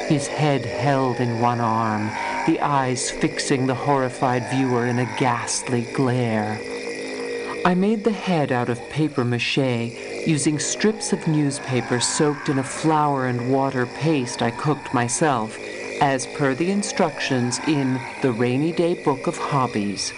his 0.08 0.28
head 0.28 0.64
held 0.64 1.20
in 1.20 1.40
one 1.40 1.60
arm, 1.60 2.12
the 2.46 2.60
eyes 2.62 3.10
fixing 3.10 3.66
the 3.66 3.76
horrified 3.76 4.48
viewer 4.52 4.86
in 4.86 5.00
a 5.00 5.18
ghastly 5.18 5.88
glare. 5.94 6.60
I 7.68 7.76
made 7.76 8.06
the 8.06 8.14
head 8.14 8.54
out 8.54 8.70
of 8.70 8.90
paper 8.90 9.26
mache 9.26 9.92
using 10.26 10.58
strips 10.58 11.12
of 11.12 11.28
newspaper 11.28 12.00
soaked 12.00 12.48
in 12.48 12.60
a 12.60 12.64
flour 12.64 13.28
and 13.28 13.52
water 13.52 13.86
paste 13.86 14.42
I 14.42 14.52
cooked 14.52 14.94
myself, 14.94 15.60
as 16.00 16.28
per 16.28 16.56
the 16.56 16.72
instructions 16.72 17.60
in 17.68 18.00
the 18.22 18.32
Rainy 18.32 18.72
Day 18.72 18.94
Book 19.04 19.28
of 19.28 19.38
Hobbies. 19.38 20.14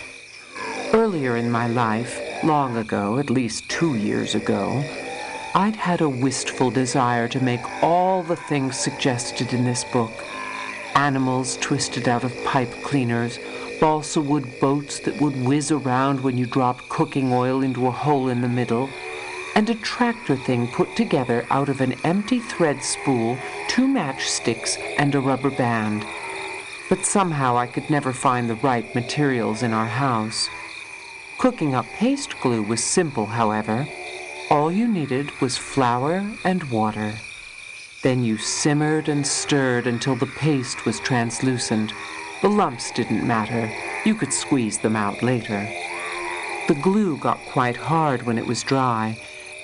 Earlier 0.93 1.37
in 1.37 1.49
my 1.49 1.67
life, 1.67 2.21
long 2.43 2.77
ago, 2.77 3.17
at 3.17 3.31
least 3.31 3.67
two 3.67 3.95
years 3.95 4.35
ago, 4.35 4.83
I'd 5.55 5.75
had 5.75 6.01
a 6.01 6.07
wistful 6.07 6.69
desire 6.69 7.27
to 7.29 7.43
make 7.43 7.65
all 7.81 8.21
the 8.21 8.35
things 8.35 8.77
suggested 8.77 9.53
in 9.53 9.63
this 9.65 9.83
book 9.85 10.13
animals 10.99 11.57
twisted 11.57 12.09
out 12.09 12.25
of 12.25 12.43
pipe 12.43 12.71
cleaners, 12.83 13.39
balsa 13.79 14.19
wood 14.19 14.59
boats 14.59 14.99
that 14.99 15.19
would 15.21 15.35
whiz 15.45 15.71
around 15.71 16.21
when 16.21 16.37
you 16.37 16.45
dropped 16.45 16.89
cooking 16.89 17.31
oil 17.31 17.61
into 17.61 17.87
a 17.87 17.91
hole 17.91 18.27
in 18.27 18.41
the 18.41 18.49
middle, 18.49 18.89
and 19.55 19.69
a 19.69 19.75
tractor 19.75 20.35
thing 20.35 20.67
put 20.67 20.95
together 20.95 21.45
out 21.49 21.69
of 21.69 21.81
an 21.81 21.93
empty 22.03 22.39
thread 22.39 22.83
spool, 22.83 23.37
two 23.67 23.87
matchsticks, 23.87 24.77
and 24.97 25.15
a 25.15 25.19
rubber 25.19 25.49
band. 25.49 26.05
But 26.89 27.05
somehow 27.05 27.57
I 27.57 27.67
could 27.67 27.89
never 27.89 28.13
find 28.13 28.49
the 28.49 28.55
right 28.55 28.93
materials 28.93 29.63
in 29.63 29.73
our 29.73 29.87
house. 29.87 30.49
Cooking 31.37 31.73
up 31.73 31.85
paste 31.93 32.39
glue 32.41 32.63
was 32.63 32.83
simple, 32.83 33.27
however. 33.27 33.87
All 34.49 34.71
you 34.71 34.87
needed 34.87 35.31
was 35.39 35.57
flour 35.57 36.25
and 36.43 36.63
water. 36.71 37.13
Then 38.01 38.23
you 38.23 38.37
simmered 38.37 39.07
and 39.07 39.25
stirred 39.25 39.87
until 39.87 40.15
the 40.15 40.25
paste 40.25 40.85
was 40.85 40.99
translucent. 40.99 41.93
The 42.41 42.49
lumps 42.49 42.91
didn't 42.91 43.27
matter. 43.27 43.69
You 44.05 44.15
could 44.15 44.31
squeeze 44.31 44.77
them 44.77 44.95
out 44.95 45.21
later. 45.21 45.67
The 46.69 46.75
glue 46.75 47.17
got 47.17 47.37
quite 47.39 47.75
hard 47.75 48.21
when 48.23 48.37
it 48.37 48.47
was 48.47 48.63
dry, 48.63 49.17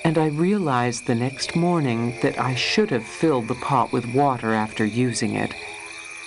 and 0.04 0.18
I 0.18 0.26
realized 0.26 1.06
the 1.06 1.14
next 1.14 1.56
morning 1.56 2.14
that 2.20 2.38
I 2.38 2.54
should 2.54 2.90
have 2.90 3.06
filled 3.06 3.48
the 3.48 3.54
pot 3.54 3.92
with 3.92 4.14
water 4.14 4.52
after 4.52 4.84
using 4.84 5.34
it. 5.34 5.54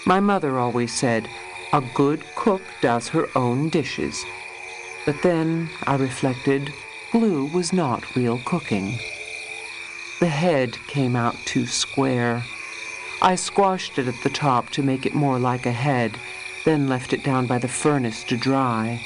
My 0.08 0.20
mother 0.20 0.58
always 0.58 0.92
said, 0.92 1.30
a 1.72 1.84
good 1.94 2.24
cook 2.36 2.64
does 2.82 3.10
her 3.10 3.28
own 3.36 3.70
dishes. 3.70 4.26
But 5.06 5.22
then, 5.22 5.70
I 5.86 5.98
reflected, 5.98 6.74
glue 7.12 7.46
was 7.46 7.72
not 7.72 8.16
real 8.16 8.42
cooking. 8.44 8.98
The 10.20 10.28
head 10.28 10.78
came 10.88 11.16
out 11.16 11.36
too 11.46 11.68
square. 11.68 12.44
I 13.22 13.36
squashed 13.36 14.00
it 14.00 14.08
at 14.08 14.22
the 14.24 14.30
top 14.30 14.72
to 14.72 14.82
make 14.82 15.06
it 15.06 15.14
more 15.14 15.38
like 15.38 15.66
a 15.66 15.72
head, 15.72 16.18
then 16.70 16.88
left 16.88 17.14
it 17.14 17.24
down 17.24 17.48
by 17.48 17.58
the 17.58 17.68
furnace 17.68 18.24
to 18.24 18.38
dry. 18.38 19.04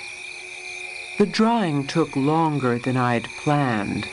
The 1.18 1.26
drying 1.26 1.88
took 1.88 2.14
longer 2.14 2.78
than 2.78 2.98
I'd 2.98 3.24
planned, 3.38 4.06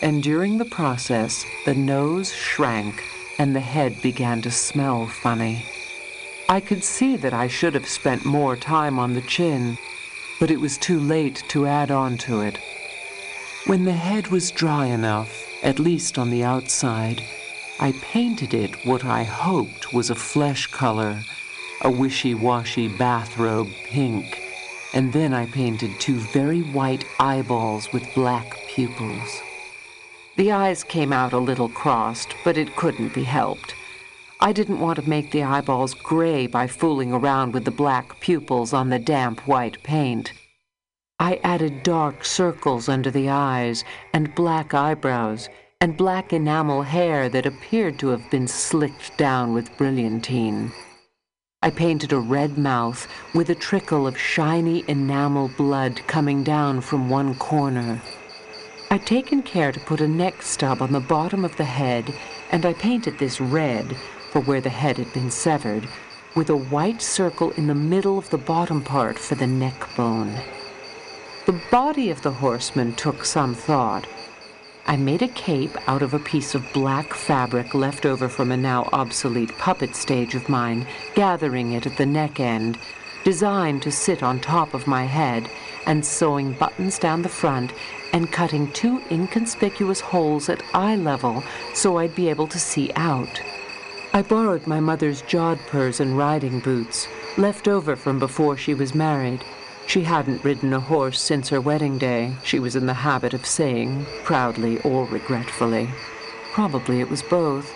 and 0.00 0.22
during 0.22 0.56
the 0.56 0.64
process, 0.64 1.44
the 1.66 1.74
nose 1.74 2.34
shrank 2.34 3.04
and 3.38 3.54
the 3.54 3.60
head 3.60 4.00
began 4.00 4.40
to 4.40 4.50
smell 4.50 5.06
funny. 5.06 5.66
I 6.48 6.60
could 6.60 6.82
see 6.82 7.16
that 7.16 7.34
I 7.34 7.48
should 7.48 7.74
have 7.74 7.86
spent 7.86 8.24
more 8.24 8.56
time 8.56 8.98
on 8.98 9.12
the 9.12 9.20
chin, 9.20 9.76
but 10.40 10.50
it 10.50 10.62
was 10.62 10.78
too 10.78 10.98
late 10.98 11.44
to 11.48 11.66
add 11.66 11.90
on 11.90 12.16
to 12.28 12.40
it. 12.40 12.58
When 13.66 13.84
the 13.84 13.92
head 13.92 14.28
was 14.28 14.50
dry 14.50 14.86
enough, 14.86 15.46
at 15.62 15.78
least 15.78 16.16
on 16.16 16.30
the 16.30 16.44
outside, 16.44 17.22
I 17.78 17.92
painted 18.00 18.54
it 18.54 18.86
what 18.86 19.04
I 19.04 19.24
hoped 19.24 19.92
was 19.92 20.08
a 20.08 20.14
flesh 20.14 20.66
color, 20.68 21.24
a 21.82 21.90
wishy-washy 21.90 22.88
bathrobe 22.88 23.68
pink, 23.84 24.42
and 24.94 25.12
then 25.12 25.34
I 25.34 25.46
painted 25.46 25.98
two 25.98 26.18
very 26.18 26.60
white 26.60 27.04
eyeballs 27.20 27.92
with 27.92 28.14
black 28.14 28.56
pupils. 28.68 29.40
The 30.36 30.52
eyes 30.52 30.84
came 30.84 31.12
out 31.12 31.32
a 31.32 31.38
little 31.38 31.68
crossed, 31.68 32.34
but 32.44 32.58
it 32.58 32.76
couldn't 32.76 33.14
be 33.14 33.24
helped. 33.24 33.74
I 34.40 34.52
didn't 34.52 34.80
want 34.80 34.98
to 34.98 35.08
make 35.08 35.30
the 35.30 35.42
eyeballs 35.42 35.94
gray 35.94 36.46
by 36.46 36.66
fooling 36.66 37.12
around 37.12 37.54
with 37.54 37.64
the 37.64 37.70
black 37.70 38.20
pupils 38.20 38.74
on 38.74 38.90
the 38.90 38.98
damp 38.98 39.46
white 39.46 39.82
paint. 39.82 40.32
I 41.18 41.40
added 41.42 41.82
dark 41.82 42.24
circles 42.24 42.88
under 42.88 43.10
the 43.10 43.30
eyes 43.30 43.82
and 44.12 44.34
black 44.34 44.74
eyebrows 44.74 45.48
and 45.80 45.96
black 45.96 46.34
enamel 46.34 46.82
hair 46.82 47.30
that 47.30 47.46
appeared 47.46 47.98
to 48.00 48.08
have 48.08 48.30
been 48.30 48.46
slicked 48.46 49.16
down 49.16 49.54
with 49.54 49.76
brilliantine. 49.78 50.72
I 51.62 51.70
painted 51.70 52.12
a 52.12 52.18
red 52.18 52.58
mouth 52.58 53.08
with 53.34 53.48
a 53.48 53.54
trickle 53.54 54.06
of 54.06 54.18
shiny 54.18 54.84
enamel 54.86 55.48
blood 55.56 56.02
coming 56.06 56.44
down 56.44 56.82
from 56.82 57.08
one 57.08 57.34
corner. 57.34 58.02
I'd 58.90 59.06
taken 59.06 59.42
care 59.42 59.72
to 59.72 59.80
put 59.80 60.02
a 60.02 60.06
neck 60.06 60.42
stub 60.42 60.82
on 60.82 60.92
the 60.92 61.00
bottom 61.00 61.46
of 61.46 61.56
the 61.56 61.64
head, 61.64 62.14
and 62.52 62.66
I 62.66 62.74
painted 62.74 63.18
this 63.18 63.40
red 63.40 63.96
for 64.30 64.40
where 64.40 64.60
the 64.60 64.68
head 64.68 64.98
had 64.98 65.12
been 65.14 65.30
severed, 65.30 65.88
with 66.34 66.50
a 66.50 66.56
white 66.56 67.00
circle 67.00 67.52
in 67.52 67.66
the 67.66 67.74
middle 67.74 68.18
of 68.18 68.28
the 68.28 68.38
bottom 68.38 68.82
part 68.82 69.18
for 69.18 69.34
the 69.34 69.46
neck 69.46 69.88
bone. 69.96 70.38
The 71.46 71.58
body 71.70 72.10
of 72.10 72.20
the 72.20 72.32
horseman 72.32 72.94
took 72.94 73.24
some 73.24 73.54
thought. 73.54 74.06
I 74.88 74.96
made 74.96 75.22
a 75.22 75.28
cape 75.28 75.76
out 75.88 76.02
of 76.02 76.14
a 76.14 76.20
piece 76.20 76.54
of 76.54 76.72
black 76.72 77.12
fabric 77.12 77.74
left 77.74 78.06
over 78.06 78.28
from 78.28 78.52
a 78.52 78.56
now 78.56 78.88
obsolete 78.92 79.56
puppet 79.58 79.96
stage 79.96 80.36
of 80.36 80.48
mine, 80.48 80.86
gathering 81.16 81.72
it 81.72 81.86
at 81.86 81.96
the 81.96 82.06
neck 82.06 82.38
end, 82.38 82.78
designed 83.24 83.82
to 83.82 83.90
sit 83.90 84.22
on 84.22 84.38
top 84.38 84.74
of 84.74 84.86
my 84.86 85.04
head, 85.04 85.50
and 85.86 86.06
sewing 86.06 86.52
buttons 86.52 87.00
down 87.00 87.22
the 87.22 87.28
front 87.28 87.72
and 88.12 88.30
cutting 88.30 88.70
two 88.72 89.02
inconspicuous 89.10 89.98
holes 89.98 90.48
at 90.48 90.62
eye 90.72 90.94
level 90.94 91.42
so 91.74 91.98
I'd 91.98 92.14
be 92.14 92.28
able 92.28 92.46
to 92.46 92.58
see 92.58 92.92
out. 92.94 93.42
I 94.12 94.22
borrowed 94.22 94.68
my 94.68 94.78
mother's 94.78 95.20
jodhpurs 95.22 95.98
and 95.98 96.16
riding 96.16 96.60
boots, 96.60 97.08
left 97.36 97.66
over 97.66 97.96
from 97.96 98.20
before 98.20 98.56
she 98.56 98.72
was 98.72 98.94
married. 98.94 99.44
She 99.86 100.02
hadn't 100.02 100.42
ridden 100.42 100.72
a 100.72 100.80
horse 100.80 101.20
since 101.20 101.48
her 101.50 101.60
wedding 101.60 101.96
day, 101.96 102.36
she 102.42 102.58
was 102.58 102.74
in 102.74 102.86
the 102.86 102.94
habit 102.94 103.32
of 103.32 103.46
saying, 103.46 104.04
proudly 104.24 104.80
or 104.80 105.06
regretfully. 105.06 105.88
Probably 106.52 107.00
it 107.00 107.08
was 107.08 107.22
both. 107.22 107.72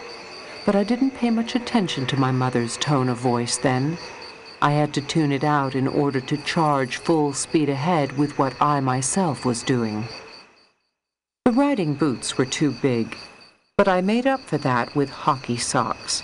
But 0.66 0.74
I 0.74 0.84
didn't 0.84 1.12
pay 1.12 1.30
much 1.30 1.54
attention 1.54 2.06
to 2.06 2.20
my 2.20 2.32
mother's 2.32 2.76
tone 2.76 3.08
of 3.08 3.18
voice 3.18 3.56
then. 3.56 3.96
I 4.60 4.72
had 4.72 4.92
to 4.94 5.00
tune 5.00 5.32
it 5.32 5.44
out 5.44 5.74
in 5.74 5.86
order 5.86 6.20
to 6.20 6.36
charge 6.36 6.96
full 6.96 7.32
speed 7.32 7.68
ahead 7.68 8.18
with 8.18 8.36
what 8.38 8.60
I 8.60 8.80
myself 8.80 9.44
was 9.44 9.62
doing. 9.62 10.06
The 11.44 11.52
riding 11.52 11.94
boots 11.94 12.36
were 12.36 12.44
too 12.44 12.72
big, 12.72 13.16
but 13.78 13.88
I 13.88 14.00
made 14.00 14.26
up 14.26 14.40
for 14.40 14.58
that 14.58 14.94
with 14.94 15.10
hockey 15.10 15.56
socks. 15.56 16.22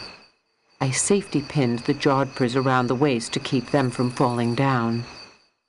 I 0.80 0.90
safety 0.90 1.40
pinned 1.40 1.80
the 1.80 1.94
jodhpurs 1.94 2.56
around 2.56 2.88
the 2.88 2.94
waist 2.94 3.32
to 3.32 3.40
keep 3.40 3.70
them 3.70 3.90
from 3.90 4.10
falling 4.10 4.54
down. 4.54 5.04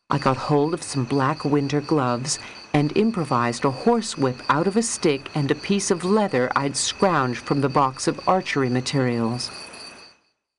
I 0.10 0.18
got 0.18 0.38
hold 0.38 0.74
of 0.74 0.84
some 0.84 1.04
black 1.04 1.44
winter 1.44 1.82
gloves 1.82 2.40
and 2.74 2.96
improvised 2.96 3.66
a 3.66 3.72
horsewhip 3.72 4.42
out 4.48 4.66
of 4.66 4.78
a 4.78 4.82
stick 4.82 5.30
and 5.36 5.52
a 5.52 5.56
piece 5.56 5.92
of 5.92 6.06
leather 6.06 6.50
I'd 6.56 6.74
scrounged 6.74 7.44
from 7.44 7.60
the 7.60 7.68
box 7.68 8.08
of 8.08 8.26
archery 8.26 8.70
materials. 8.70 9.52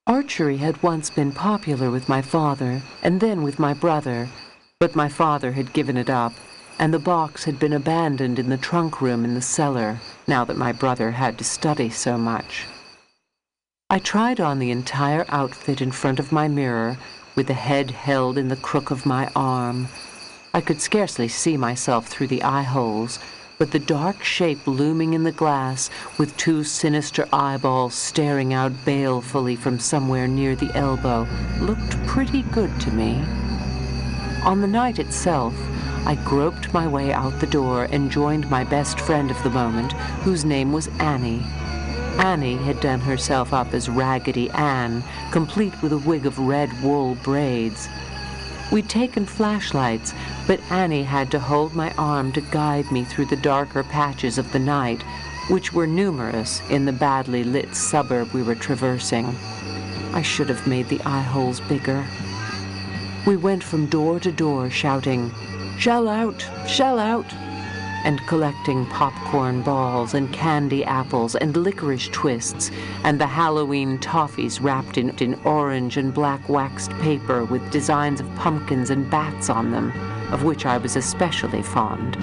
Archery 0.07 0.59
had 0.59 0.83
once 0.83 1.09
been 1.09 1.33
popular 1.33 1.91
with 1.91 2.11
my 2.11 2.20
father 2.20 2.83
and 3.03 3.20
then 3.20 3.43
with 3.43 3.59
my 3.59 3.73
brother, 3.73 4.29
but 4.81 4.95
my 4.95 5.09
father 5.09 5.53
had 5.53 5.73
given 5.73 5.97
it 5.97 6.11
up, 6.11 6.35
and 6.79 6.93
the 6.93 6.99
box 6.99 7.45
had 7.45 7.59
been 7.59 7.73
abandoned 7.73 8.39
in 8.39 8.51
the 8.51 8.59
trunk 8.59 9.01
room 9.01 9.25
in 9.25 9.33
the 9.33 9.41
cellar 9.41 9.99
now 10.27 10.45
that 10.45 10.59
my 10.59 10.73
brother 10.73 11.11
had 11.11 11.39
to 11.39 11.45
study 11.45 11.89
so 11.89 12.19
much. 12.19 12.66
I 13.89 13.99
tried 13.99 14.41
on 14.41 14.59
the 14.59 14.70
entire 14.70 15.25
outfit 15.31 15.81
in 15.81 15.93
front 15.93 16.20
of 16.20 16.33
my 16.33 16.49
mirror 16.49 16.99
with 17.39 17.47
the 17.47 17.55
head 17.55 17.93
held 17.93 18.36
in 18.36 18.48
the 18.48 18.56
crook 18.56 18.90
of 18.90 19.06
my 19.06 19.31
arm. 19.36 19.86
I 20.52 20.60
could 20.60 20.81
scarcely 20.81 21.28
see 21.28 21.56
myself 21.56 22.09
through 22.09 22.27
the 22.27 22.43
eye 22.43 22.65
holes, 22.65 23.20
but 23.59 23.70
the 23.70 23.78
dark 23.78 24.24
shape 24.24 24.66
looming 24.66 25.15
in 25.15 25.23
the 25.23 25.31
glass 25.31 25.89
with 26.19 26.36
two 26.36 26.65
sinister 26.65 27.28
eyeballs 27.32 27.94
staring 27.94 28.52
out 28.52 28.73
balefully 28.85 29.55
from 29.55 29.78
somewhere 29.78 30.27
near 30.27 30.56
the 30.56 30.77
elbow 30.77 31.28
looked 31.60 32.05
pretty 32.09 32.43
good 32.43 32.81
to 32.81 32.90
me. 32.90 33.23
On 34.44 34.60
the 34.60 34.66
night 34.66 34.98
itself, 34.98 35.55
I 36.06 36.16
groped 36.24 36.74
my 36.74 36.89
way 36.89 37.12
out 37.12 37.39
the 37.39 37.47
door 37.47 37.85
and 37.85 38.10
joined 38.10 38.51
my 38.51 38.65
best 38.65 38.98
friend 38.98 39.31
of 39.31 39.40
the 39.44 39.51
moment, 39.51 39.93
whose 40.24 40.44
name 40.44 40.73
was 40.73 40.89
Annie. 40.98 41.47
Annie 42.19 42.57
had 42.57 42.81
done 42.81 42.99
herself 42.99 43.55
up 43.55 43.73
as 43.73 43.89
Raggedy 43.89 44.51
Ann, 44.51 45.05
complete 45.31 45.81
with 45.81 45.93
a 45.93 45.99
wig 45.99 46.27
of 46.27 46.39
red 46.39 46.82
wool 46.82 47.15
braids. 47.23 47.89
We'd 48.73 48.89
taken 48.89 49.24
flashlights, 49.24 50.12
but 50.47 50.61
Annie 50.69 51.05
had 51.05 51.31
to 51.31 51.39
hold 51.39 51.77
my 51.77 51.93
arm 51.93 52.32
to 52.32 52.40
guide 52.40 52.90
me 52.90 53.05
through 53.05 53.27
the 53.27 53.36
darker 53.36 53.85
patches 53.85 54.36
of 54.36 54.51
the 54.53 54.59
night, 54.59 55.03
which 55.49 55.73
were 55.73 55.86
numerous 55.86 56.61
in 56.69 56.85
the 56.85 56.93
badly 56.93 57.45
lit 57.45 57.74
suburb 57.74 58.32
we 58.32 58.43
were 58.43 58.57
traversing. 58.57 59.35
I 60.12 60.23
should 60.23 60.49
have 60.49 60.66
made 60.66 60.89
the 60.89 61.01
eye 61.05 61.23
holes 61.23 61.61
bigger. 61.61 62.05
We 63.27 63.36
went 63.36 63.62
from 63.62 63.86
door 63.86 64.19
to 64.20 64.32
door 64.32 64.70
shouting, 64.70 65.32
Shell 65.78 66.09
out! 66.09 66.45
Shell 66.66 66.99
out! 66.99 67.32
And 68.05 68.25
collecting 68.27 68.87
popcorn 68.87 69.62
balls 69.62 70.15
and 70.15 70.33
candy 70.33 70.85
apples 70.85 71.35
and 71.35 71.57
licorice 71.57 72.09
twists 72.09 72.70
and 73.05 73.20
the 73.20 73.27
Halloween 73.27 73.99
toffees 73.99 74.61
wrapped 74.61 74.99
in, 74.99 75.11
in 75.19 75.35
orange 75.45 75.97
and 75.97 76.15
black 76.15 76.49
waxed 76.49 76.93
paper 76.99 77.45
with 77.45 77.70
designs 77.70 78.20
of 78.20 78.35
pumpkins 78.37 78.91
and 78.91 79.11
bats 79.11 79.51
on 79.51 79.73
them, 79.73 79.93
of 80.33 80.45
which 80.45 80.66
I 80.66 80.79
was 80.79 80.97
especially 80.97 81.62
fond. 81.62 82.16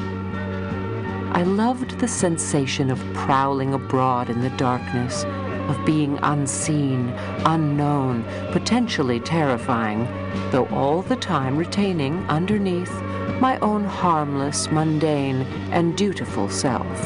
I 1.36 1.44
loved 1.44 2.00
the 2.00 2.08
sensation 2.08 2.90
of 2.90 3.04
prowling 3.14 3.74
abroad 3.74 4.30
in 4.30 4.40
the 4.40 4.52
darkness, 4.52 5.26
of 5.70 5.86
being 5.86 6.18
unseen, 6.22 7.10
unknown, 7.46 8.24
potentially 8.52 9.20
terrifying, 9.20 10.06
though 10.52 10.68
all 10.68 11.02
the 11.02 11.18
time 11.18 11.58
retaining 11.58 12.26
underneath 12.30 12.92
my 13.40 13.60
own 13.60 13.84
harmless, 13.84 14.72
mundane, 14.72 15.42
and 15.72 15.98
dutiful 15.98 16.50
self. 16.50 17.02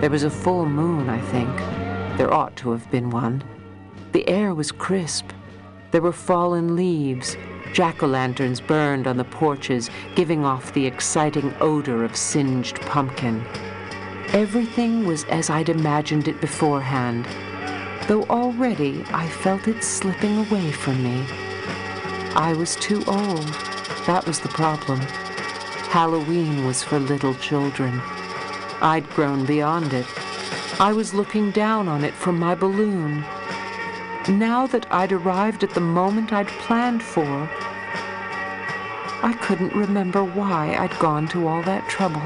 There 0.00 0.10
was 0.10 0.24
a 0.24 0.30
full 0.30 0.66
moon, 0.66 1.08
I 1.08 1.20
think. 1.20 1.56
There 2.18 2.32
ought 2.32 2.56
to 2.56 2.70
have 2.72 2.90
been 2.90 3.10
one. 3.10 3.42
The 4.12 4.28
air 4.28 4.54
was 4.54 4.72
crisp. 4.72 5.30
There 5.90 6.02
were 6.02 6.12
fallen 6.12 6.76
leaves. 6.76 7.36
Jack 7.72 8.02
o' 8.02 8.06
lanterns 8.06 8.60
burned 8.60 9.06
on 9.06 9.16
the 9.16 9.24
porches, 9.24 9.90
giving 10.14 10.44
off 10.44 10.72
the 10.72 10.86
exciting 10.86 11.54
odor 11.60 12.04
of 12.04 12.16
singed 12.16 12.80
pumpkin. 12.82 13.44
Everything 14.28 15.06
was 15.06 15.24
as 15.24 15.50
I'd 15.50 15.68
imagined 15.68 16.28
it 16.28 16.40
beforehand, 16.40 17.26
though 18.06 18.24
already 18.24 19.04
I 19.12 19.28
felt 19.28 19.68
it 19.68 19.82
slipping 19.82 20.38
away 20.38 20.70
from 20.70 21.02
me. 21.02 21.24
I 22.34 22.54
was 22.56 22.76
too 22.76 23.02
old. 23.06 23.73
That 24.06 24.26
was 24.26 24.40
the 24.40 24.48
problem. 24.48 25.00
Halloween 25.88 26.66
was 26.66 26.82
for 26.82 26.98
little 26.98 27.34
children. 27.34 28.02
I'd 28.82 29.08
grown 29.10 29.46
beyond 29.46 29.94
it. 29.94 30.06
I 30.78 30.92
was 30.92 31.14
looking 31.14 31.50
down 31.52 31.88
on 31.88 32.04
it 32.04 32.12
from 32.12 32.38
my 32.38 32.54
balloon. 32.54 33.24
Now 34.28 34.66
that 34.66 34.86
I'd 34.92 35.12
arrived 35.12 35.64
at 35.64 35.72
the 35.72 35.80
moment 35.80 36.32
I'd 36.32 36.48
planned 36.48 37.02
for, 37.02 37.48
I 39.22 39.34
couldn't 39.40 39.74
remember 39.74 40.22
why 40.22 40.76
I'd 40.76 40.98
gone 40.98 41.26
to 41.28 41.48
all 41.48 41.62
that 41.62 41.88
trouble. 41.88 42.20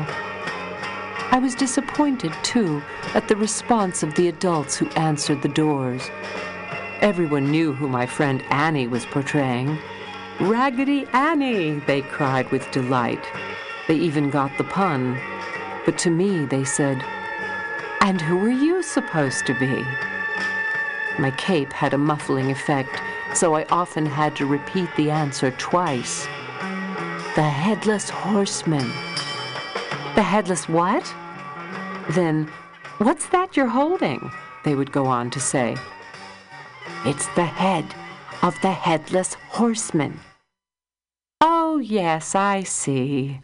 I 1.31 1.39
was 1.41 1.55
disappointed, 1.55 2.33
too, 2.43 2.83
at 3.15 3.29
the 3.29 3.37
response 3.37 4.03
of 4.03 4.17
the 4.17 4.27
adults 4.27 4.77
who 4.77 4.89
answered 4.97 5.43
the 5.43 5.49
doors. 5.49 6.11
Everyone 7.01 7.51
knew 7.51 7.73
who 7.73 7.89
my 7.89 8.07
friend 8.07 8.43
Annie 8.51 8.89
was 8.89 9.07
portraying. 9.07 9.79
Raggedy 10.41 11.05
Annie, 11.13 11.81
they 11.81 12.01
cried 12.01 12.49
with 12.53 12.71
delight. 12.71 13.27
They 13.89 13.97
even 13.97 14.31
got 14.31 14.57
the 14.57 14.63
pun. 14.63 15.21
But 15.85 15.99
to 15.99 16.11
me, 16.11 16.45
they 16.45 16.63
said, 16.63 17.03
And 18.03 18.21
who 18.21 18.39
are 18.45 18.49
you 18.49 18.81
supposed 18.85 19.47
to 19.47 19.55
be? 19.59 19.85
My 21.19 21.33
cape 21.37 21.73
had 21.73 21.93
a 21.93 21.99
muffling 21.99 22.53
effect, 22.53 23.03
so 23.35 23.57
I 23.57 23.65
often 23.65 24.07
had 24.07 24.37
to 24.37 24.47
repeat 24.47 24.89
the 24.97 25.11
answer 25.11 25.51
twice. 25.59 26.27
The 27.35 27.43
Headless 27.43 28.09
Horseman. 28.09 28.87
The 30.15 30.23
Headless 30.23 30.69
what? 30.69 31.13
Then, 32.11 32.49
what's 32.99 33.27
that 33.31 33.57
you're 33.57 33.67
holding? 33.67 34.31
They 34.65 34.77
would 34.77 34.93
go 34.93 35.07
on 35.07 35.31
to 35.31 35.41
say. 35.41 35.77
It's 37.05 37.27
the 37.35 37.45
head 37.45 37.93
of 38.43 38.55
the 38.63 38.71
Headless 38.71 39.35
Horseman. 39.35 40.21
Oh, 41.41 41.79
yes, 41.79 42.35
I 42.35 42.65
see. 42.65 43.41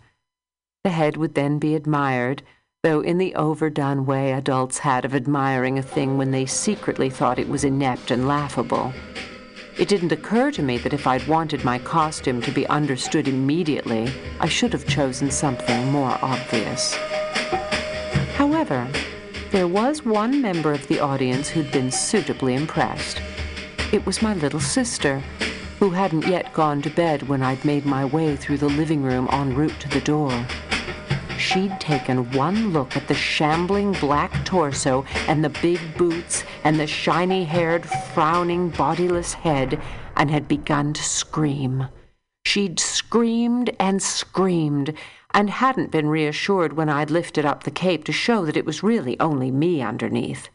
The 0.82 0.90
head 0.90 1.16
would 1.16 1.34
then 1.34 1.58
be 1.58 1.74
admired, 1.74 2.42
though 2.82 3.00
in 3.00 3.18
the 3.18 3.34
overdone 3.34 4.04
way 4.04 4.32
adults 4.32 4.78
had 4.78 5.04
of 5.04 5.14
admiring 5.14 5.78
a 5.78 5.82
thing 5.82 6.18
when 6.18 6.30
they 6.30 6.44
secretly 6.44 7.08
thought 7.08 7.38
it 7.38 7.48
was 7.48 7.64
inept 7.64 8.10
and 8.10 8.26
laughable. 8.26 8.92
It 9.78 9.88
didn't 9.88 10.12
occur 10.12 10.50
to 10.52 10.62
me 10.62 10.78
that 10.78 10.92
if 10.92 11.06
I'd 11.06 11.26
wanted 11.26 11.64
my 11.64 11.78
costume 11.78 12.40
to 12.42 12.50
be 12.50 12.66
understood 12.66 13.28
immediately, 13.28 14.12
I 14.40 14.48
should 14.48 14.72
have 14.72 14.86
chosen 14.86 15.30
something 15.30 15.90
more 15.90 16.18
obvious. 16.22 16.94
However, 18.36 18.88
there 19.50 19.68
was 19.68 20.04
one 20.04 20.42
member 20.42 20.72
of 20.72 20.86
the 20.88 21.00
audience 21.00 21.48
who'd 21.48 21.70
been 21.72 21.90
suitably 21.90 22.54
impressed. 22.54 23.22
It 23.92 24.04
was 24.04 24.22
my 24.22 24.34
little 24.34 24.60
sister, 24.60 25.22
who 25.84 25.90
hadn't 25.90 26.26
yet 26.26 26.50
gone 26.54 26.80
to 26.80 26.88
bed 26.88 27.28
when 27.28 27.42
I'd 27.42 27.62
made 27.62 27.84
my 27.84 28.06
way 28.06 28.36
through 28.36 28.56
the 28.56 28.70
living 28.70 29.02
room 29.02 29.28
en 29.30 29.54
route 29.54 29.78
to 29.80 29.88
the 29.90 30.00
door. 30.00 30.32
she'd 31.36 31.78
taken 31.78 32.30
one 32.32 32.72
look 32.72 32.96
at 32.96 33.06
the 33.06 33.12
shambling 33.12 33.92
black 33.92 34.46
torso 34.46 35.04
and 35.28 35.44
the 35.44 35.50
big 35.50 35.78
boots 35.98 36.42
and 36.64 36.80
the 36.80 36.86
shiny 36.86 37.44
haired, 37.44 37.86
frowning, 38.14 38.70
bodiless 38.70 39.34
head 39.34 39.78
and 40.16 40.30
had 40.30 40.48
begun 40.48 40.94
to 40.94 41.02
scream. 41.02 41.86
She'd 42.46 42.80
screamed 42.80 43.76
and 43.78 44.02
screamed 44.02 44.94
and 45.34 45.50
hadn't 45.50 45.90
been 45.90 46.08
reassured 46.08 46.78
when 46.78 46.88
I'd 46.88 47.10
lifted 47.10 47.44
up 47.44 47.64
the 47.64 47.70
cape 47.70 48.04
to 48.04 48.12
show 48.12 48.46
that 48.46 48.56
it 48.56 48.64
was 48.64 48.82
really 48.82 49.20
only 49.20 49.50
me 49.50 49.82
underneath. 49.82 50.48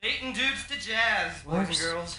Relating 0.00 0.32
dudes 0.32 0.68
to 0.68 0.78
jazz, 0.78 1.42
boys 1.42 1.82
and 1.82 1.90
girls. 1.90 2.18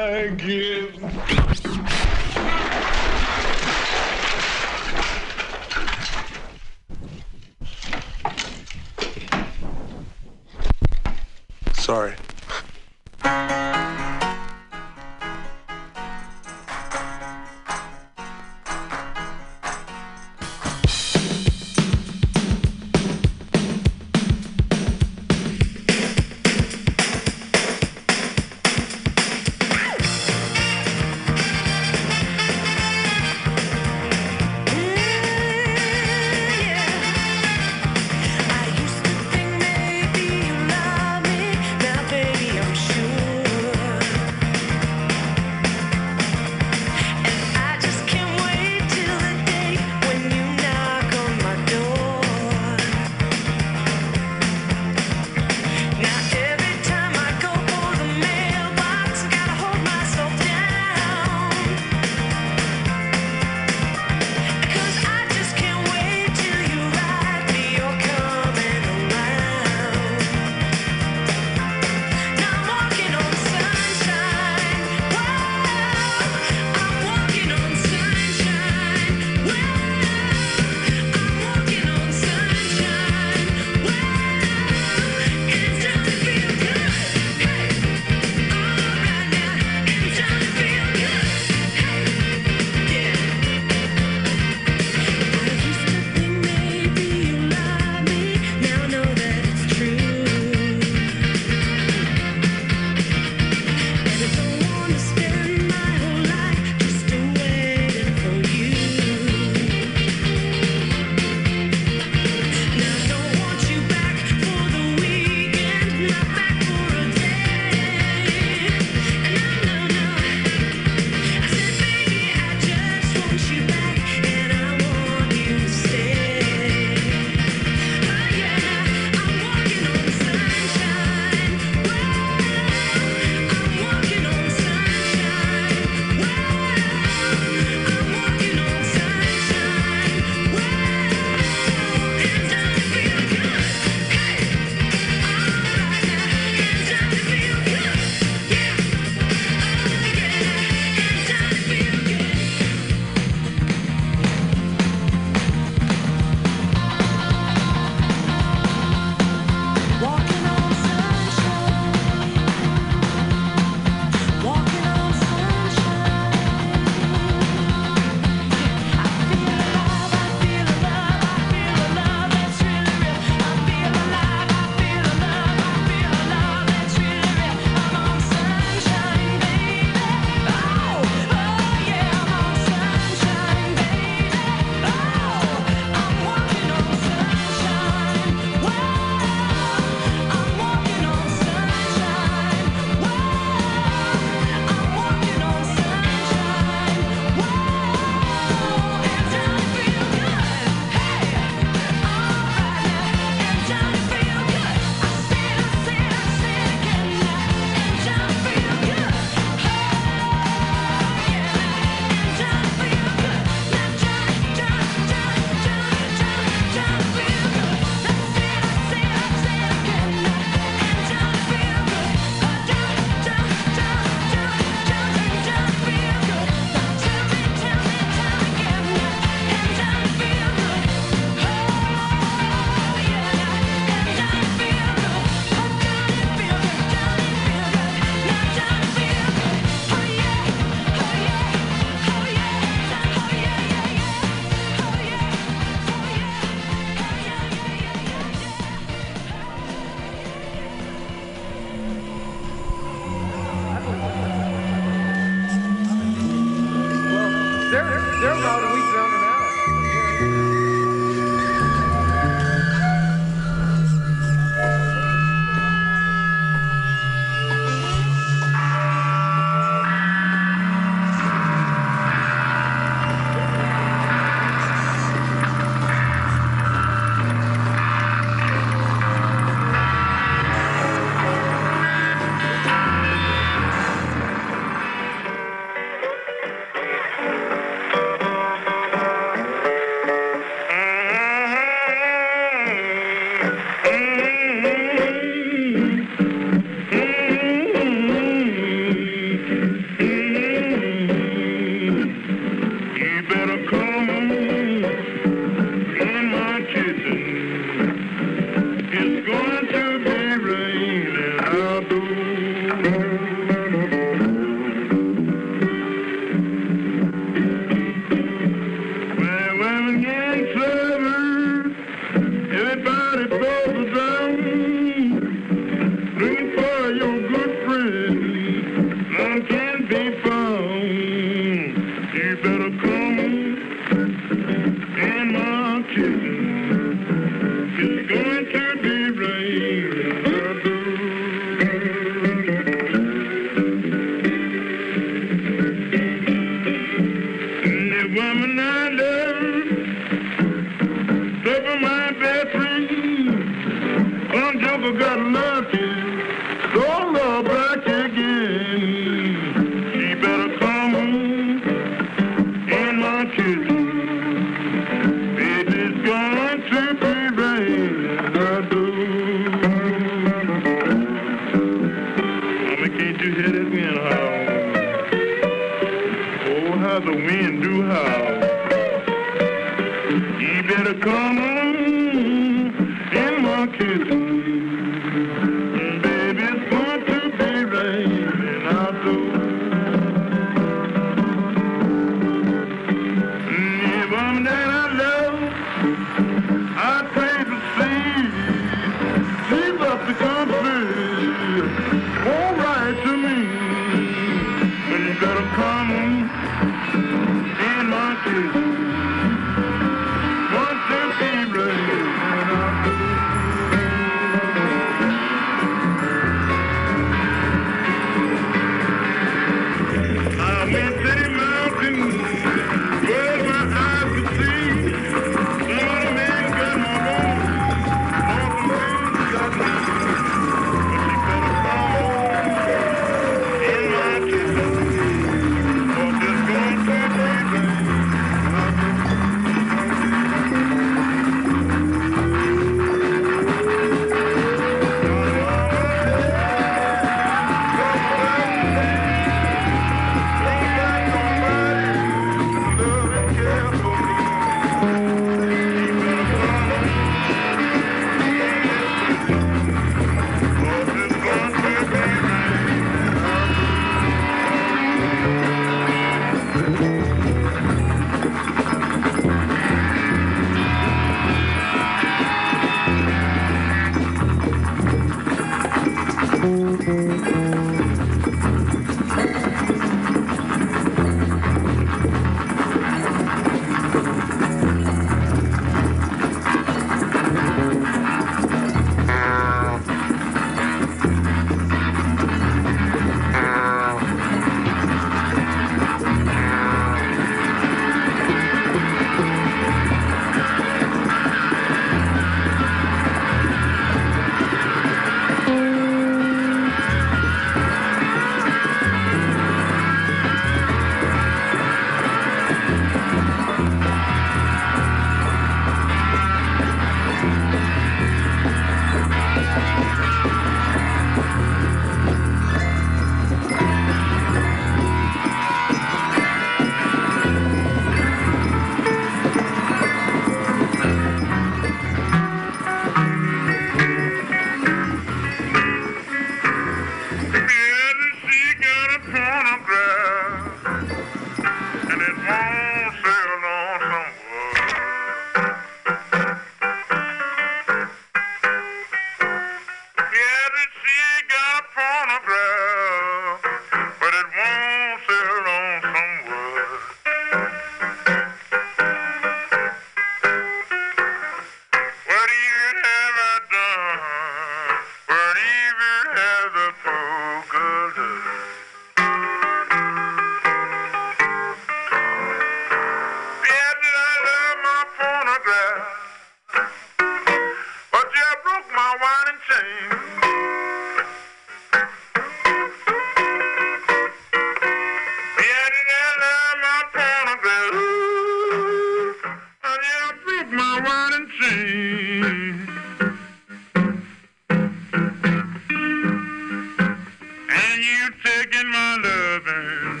loving 599.36 600.00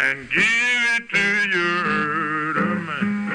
and 0.00 0.30
give 0.30 0.44
it 0.94 1.10
to 1.10 1.18
your 1.50 2.74
man. 2.76 3.28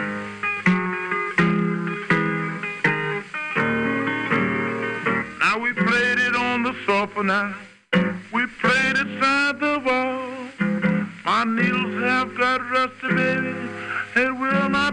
Now 5.40 5.60
we 5.60 5.74
played 5.74 6.20
it 6.20 6.36
on 6.36 6.64
the 6.64 6.74
sofa 6.86 7.24
now. 7.24 7.56
We 8.32 8.46
played 8.62 8.96
it 8.96 9.22
side 9.22 9.60
the 9.60 9.80
wall. 9.86 10.30
My 11.26 11.44
needles 11.44 12.02
have 12.04 12.38
got 12.38 12.62
rusty, 12.72 13.08
baby. 13.10 13.56
It 14.16 14.32
will 14.38 14.70
not 14.70 14.93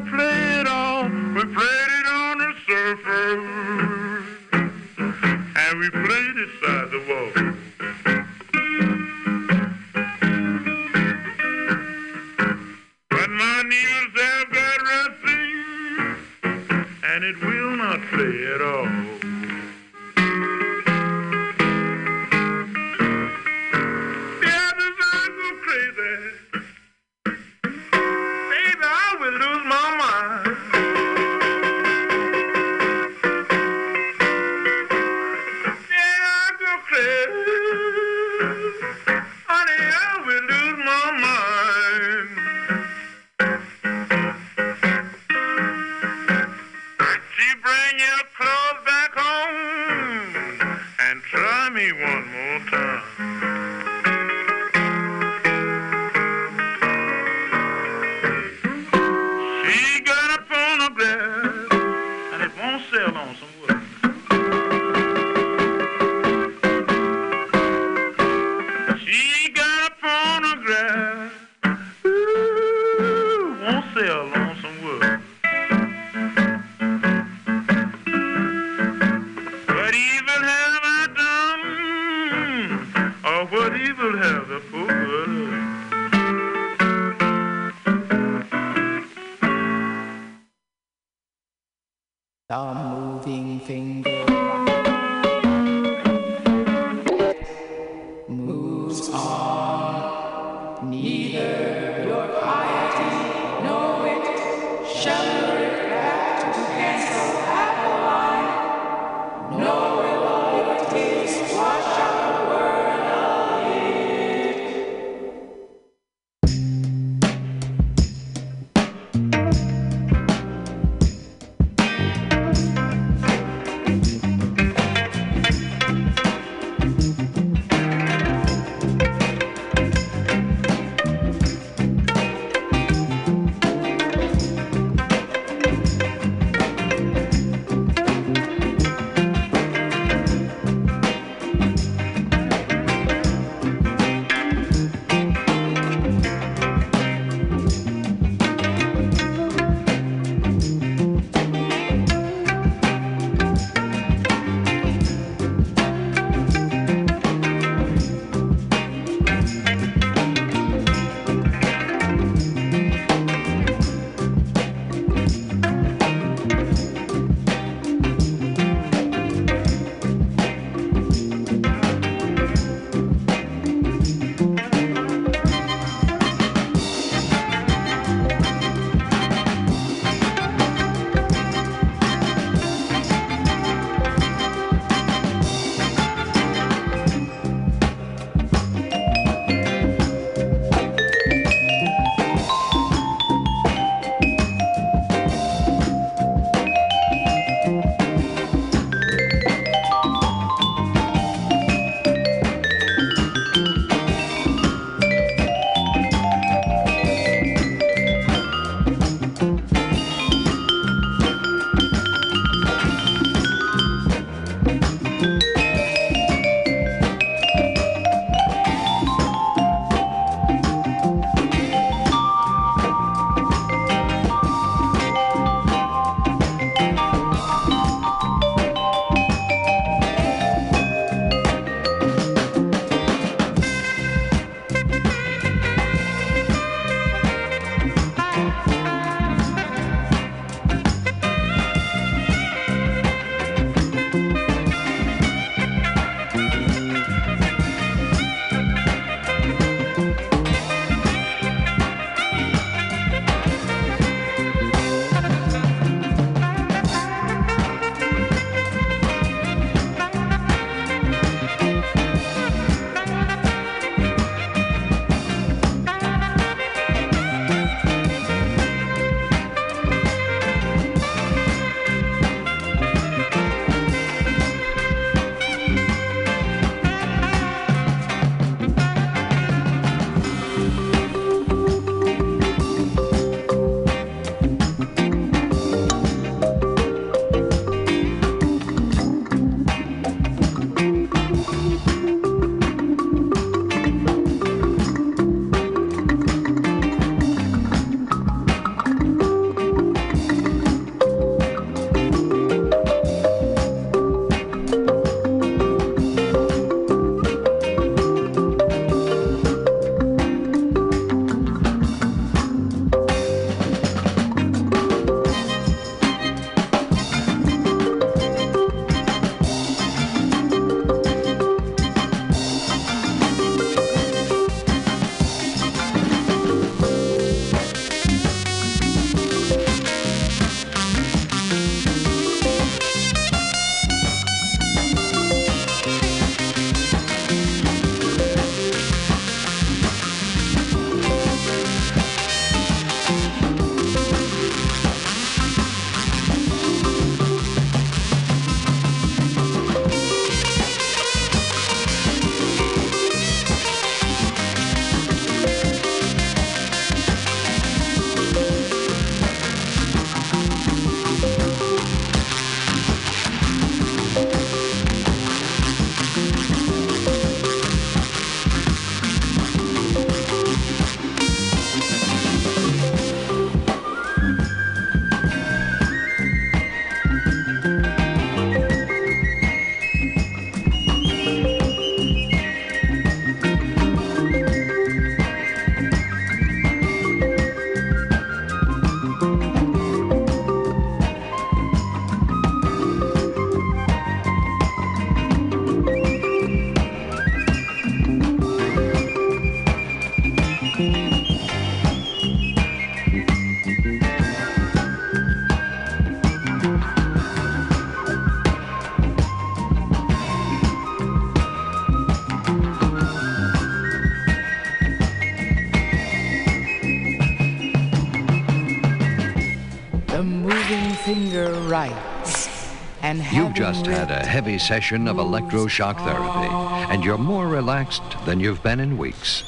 and 423.10 423.32
You've 423.32 423.54
just 423.54 423.86
had 423.86 424.08
a 424.08 424.24
heavy 424.24 424.56
session 424.56 425.08
of 425.08 425.16
electroshock 425.16 425.96
therapy, 425.96 426.92
and 426.92 427.04
you're 427.04 427.18
more 427.18 427.48
relaxed 427.48 428.02
than 428.24 428.38
you've 428.38 428.62
been 428.62 428.78
in 428.78 428.96
weeks. 428.96 429.42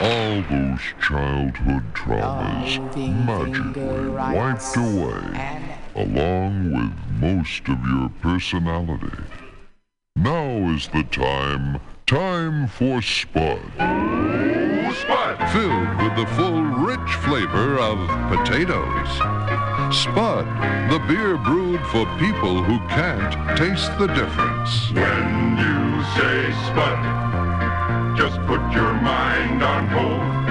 All 0.00 0.42
those 0.50 0.80
childhood 1.00 1.84
traumas 1.94 2.80
magically 3.24 4.08
wiped 4.08 4.76
away, 4.76 5.76
along 5.94 6.72
with 6.72 7.20
most 7.20 7.68
of 7.68 7.78
your 7.86 8.08
personality. 8.20 9.22
Now 10.16 10.74
is 10.74 10.88
the 10.88 11.04
time, 11.04 11.80
time 12.06 12.66
for 12.66 13.00
Spud. 13.00 13.60
Spud! 13.76 15.36
Filled 15.52 16.02
with 16.02 16.16
the 16.16 16.26
full, 16.34 16.62
rich 16.62 17.14
flavor 17.22 17.78
of 17.78 17.98
potatoes. 18.36 19.73
Spud, 19.94 20.44
the 20.90 20.98
beer 21.06 21.36
brewed 21.36 21.80
for 21.86 22.04
people 22.18 22.64
who 22.64 22.80
can't 22.88 23.56
taste 23.56 23.96
the 23.96 24.08
difference. 24.08 24.90
When 24.90 25.56
you 25.56 26.02
say 26.16 26.52
Spud, 26.66 28.16
just 28.16 28.40
put 28.48 28.60
your 28.72 28.92
mind 28.94 29.62
on 29.62 29.86
hold. 29.86 30.43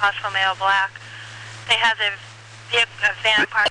Paso 0.00 0.16
Romeo 0.24 0.54
Black. 0.58 0.90
They 1.68 1.76
have 1.76 1.98
their 1.98 2.16
vehicle, 2.72 3.04
a 3.04 3.12
van 3.22 3.46
parked 3.52 3.69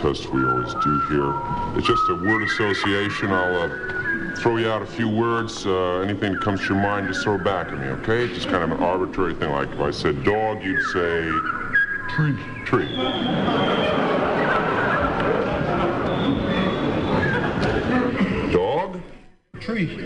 test 0.00 0.28
we 0.30 0.44
always 0.44 0.74
do 0.74 1.00
here. 1.08 1.34
It's 1.76 1.86
just 1.86 2.02
a 2.08 2.14
word 2.14 2.42
association. 2.42 3.30
I'll 3.30 3.62
uh, 3.62 4.36
throw 4.36 4.58
you 4.58 4.68
out 4.68 4.82
a 4.82 4.86
few 4.86 5.08
words. 5.08 5.66
Uh, 5.66 6.00
anything 6.00 6.34
that 6.34 6.42
comes 6.42 6.60
to 6.60 6.74
your 6.74 6.82
mind, 6.82 7.08
just 7.08 7.22
throw 7.24 7.38
back 7.38 7.68
at 7.68 7.78
me, 7.78 7.86
okay? 7.86 8.24
It's 8.24 8.34
just 8.34 8.48
kind 8.48 8.62
of 8.64 8.72
an 8.72 8.84
arbitrary 8.84 9.34
thing. 9.34 9.50
Like 9.50 9.70
if 9.70 9.80
I 9.80 9.90
said 9.90 10.22
dog, 10.24 10.62
you'd 10.62 10.82
say 10.92 11.30
tree. 12.10 12.36
Tree. 12.64 12.96
Dog? 18.52 19.00
Tree. 19.60 20.05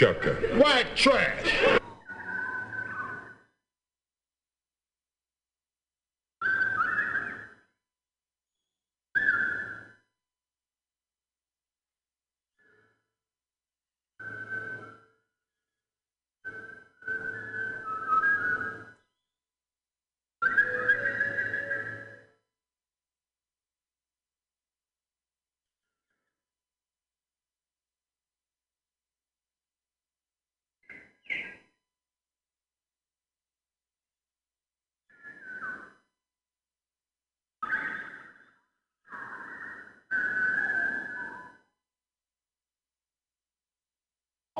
Chucker. 0.00 0.34
White 0.56 0.96
trash. 0.96 1.39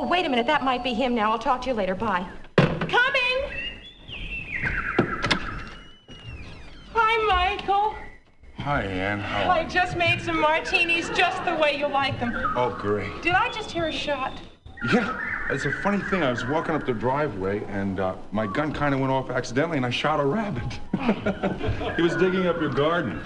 Oh, 0.02 0.06
wait 0.06 0.24
a 0.24 0.30
minute. 0.30 0.46
That 0.46 0.64
might 0.64 0.82
be 0.82 0.94
him 0.94 1.14
now. 1.14 1.30
I'll 1.30 1.38
talk 1.38 1.60
to 1.62 1.68
you 1.68 1.74
later. 1.74 1.94
Bye. 1.94 2.26
Coming! 2.56 3.38
Hi, 6.94 7.26
Michael. 7.28 7.94
Hi, 8.56 8.82
Ann. 8.84 9.20
How 9.20 9.50
I 9.50 9.64
just 9.64 9.98
made 9.98 10.22
some 10.22 10.40
martinis 10.40 11.10
just 11.10 11.44
the 11.44 11.54
way 11.54 11.76
you 11.76 11.86
like 11.86 12.18
them. 12.18 12.32
Oh, 12.56 12.74
great. 12.80 13.20
Did 13.20 13.34
I 13.34 13.52
just 13.52 13.70
hear 13.70 13.88
a 13.88 13.92
shot? 13.92 14.40
Yeah, 14.90 15.20
it's 15.50 15.66
a 15.66 15.72
funny 15.82 16.02
thing. 16.04 16.22
I 16.22 16.30
was 16.30 16.46
walking 16.46 16.74
up 16.74 16.86
the 16.86 16.94
driveway, 16.94 17.62
and 17.64 18.00
uh, 18.00 18.14
my 18.32 18.46
gun 18.46 18.72
kind 18.72 18.94
of 18.94 19.00
went 19.00 19.12
off 19.12 19.28
accidentally, 19.28 19.76
and 19.76 19.84
I 19.84 19.90
shot 19.90 20.18
a 20.18 20.24
rabbit. 20.24 20.80
he 21.96 22.00
was 22.00 22.16
digging 22.16 22.46
up 22.46 22.58
your 22.58 22.72
garden. 22.72 23.20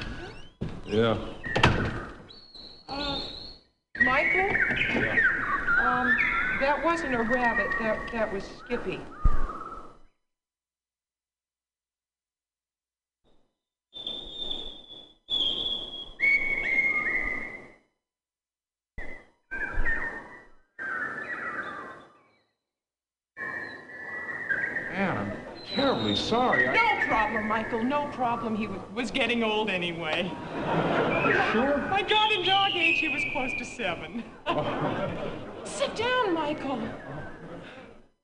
Yeah. 0.85 1.19
Uh, 2.89 3.21
Michael? 4.03 4.51
That 6.65 6.83
wasn't 6.83 7.15
a 7.15 7.23
rabbit. 7.23 7.67
That 7.79 8.11
that 8.13 8.33
was 8.33 8.43
Skippy. 8.65 8.99
Man, 24.91 25.19
I'm 25.19 25.33
terribly 25.67 26.17
sorry. 26.17 26.67
I... 26.67 26.73
No 26.73 27.07
problem, 27.07 27.47
Michael. 27.47 27.85
No 27.85 28.07
problem. 28.07 28.57
He 28.57 28.69
was 28.95 29.11
getting 29.11 29.43
old 29.43 29.69
anyway. 29.69 30.33
Sure? 31.53 31.77
My 31.91 32.01
dog 32.01 32.33
and 32.33 32.47
dog 32.47 32.71
age, 32.75 33.01
he 33.01 33.11
was 33.11 33.23
close 33.35 33.51
to 33.59 33.67
seven. 33.67 34.25
Sit 35.65 35.97
down, 35.97 36.35
Michael. 36.35 36.89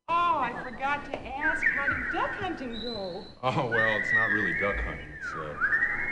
Oh, 0.09 0.39
I 0.39 0.53
forgot 0.63 1.05
to 1.11 1.19
ask, 1.19 1.63
how 1.65 1.87
did 1.89 2.13
duck 2.13 2.31
hunting 2.33 2.73
go? 2.83 3.23
Oh, 3.43 3.67
well, 3.67 3.97
it's 3.99 4.13
not 4.13 4.27
really 4.27 4.53
duck 4.61 4.77
hunting. 4.77 5.07
It's, 5.19 5.33
uh, 5.33 5.55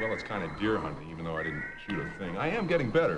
well, 0.01 0.13
it's 0.13 0.23
kind 0.23 0.43
of 0.43 0.59
deer 0.59 0.79
hunting, 0.79 1.11
even 1.11 1.25
though 1.25 1.37
I 1.37 1.43
didn't 1.43 1.65
shoot 1.87 1.99
a 1.99 2.19
thing. 2.19 2.37
I 2.39 2.49
am 2.49 2.67
getting 2.67 2.91
better. 2.91 3.17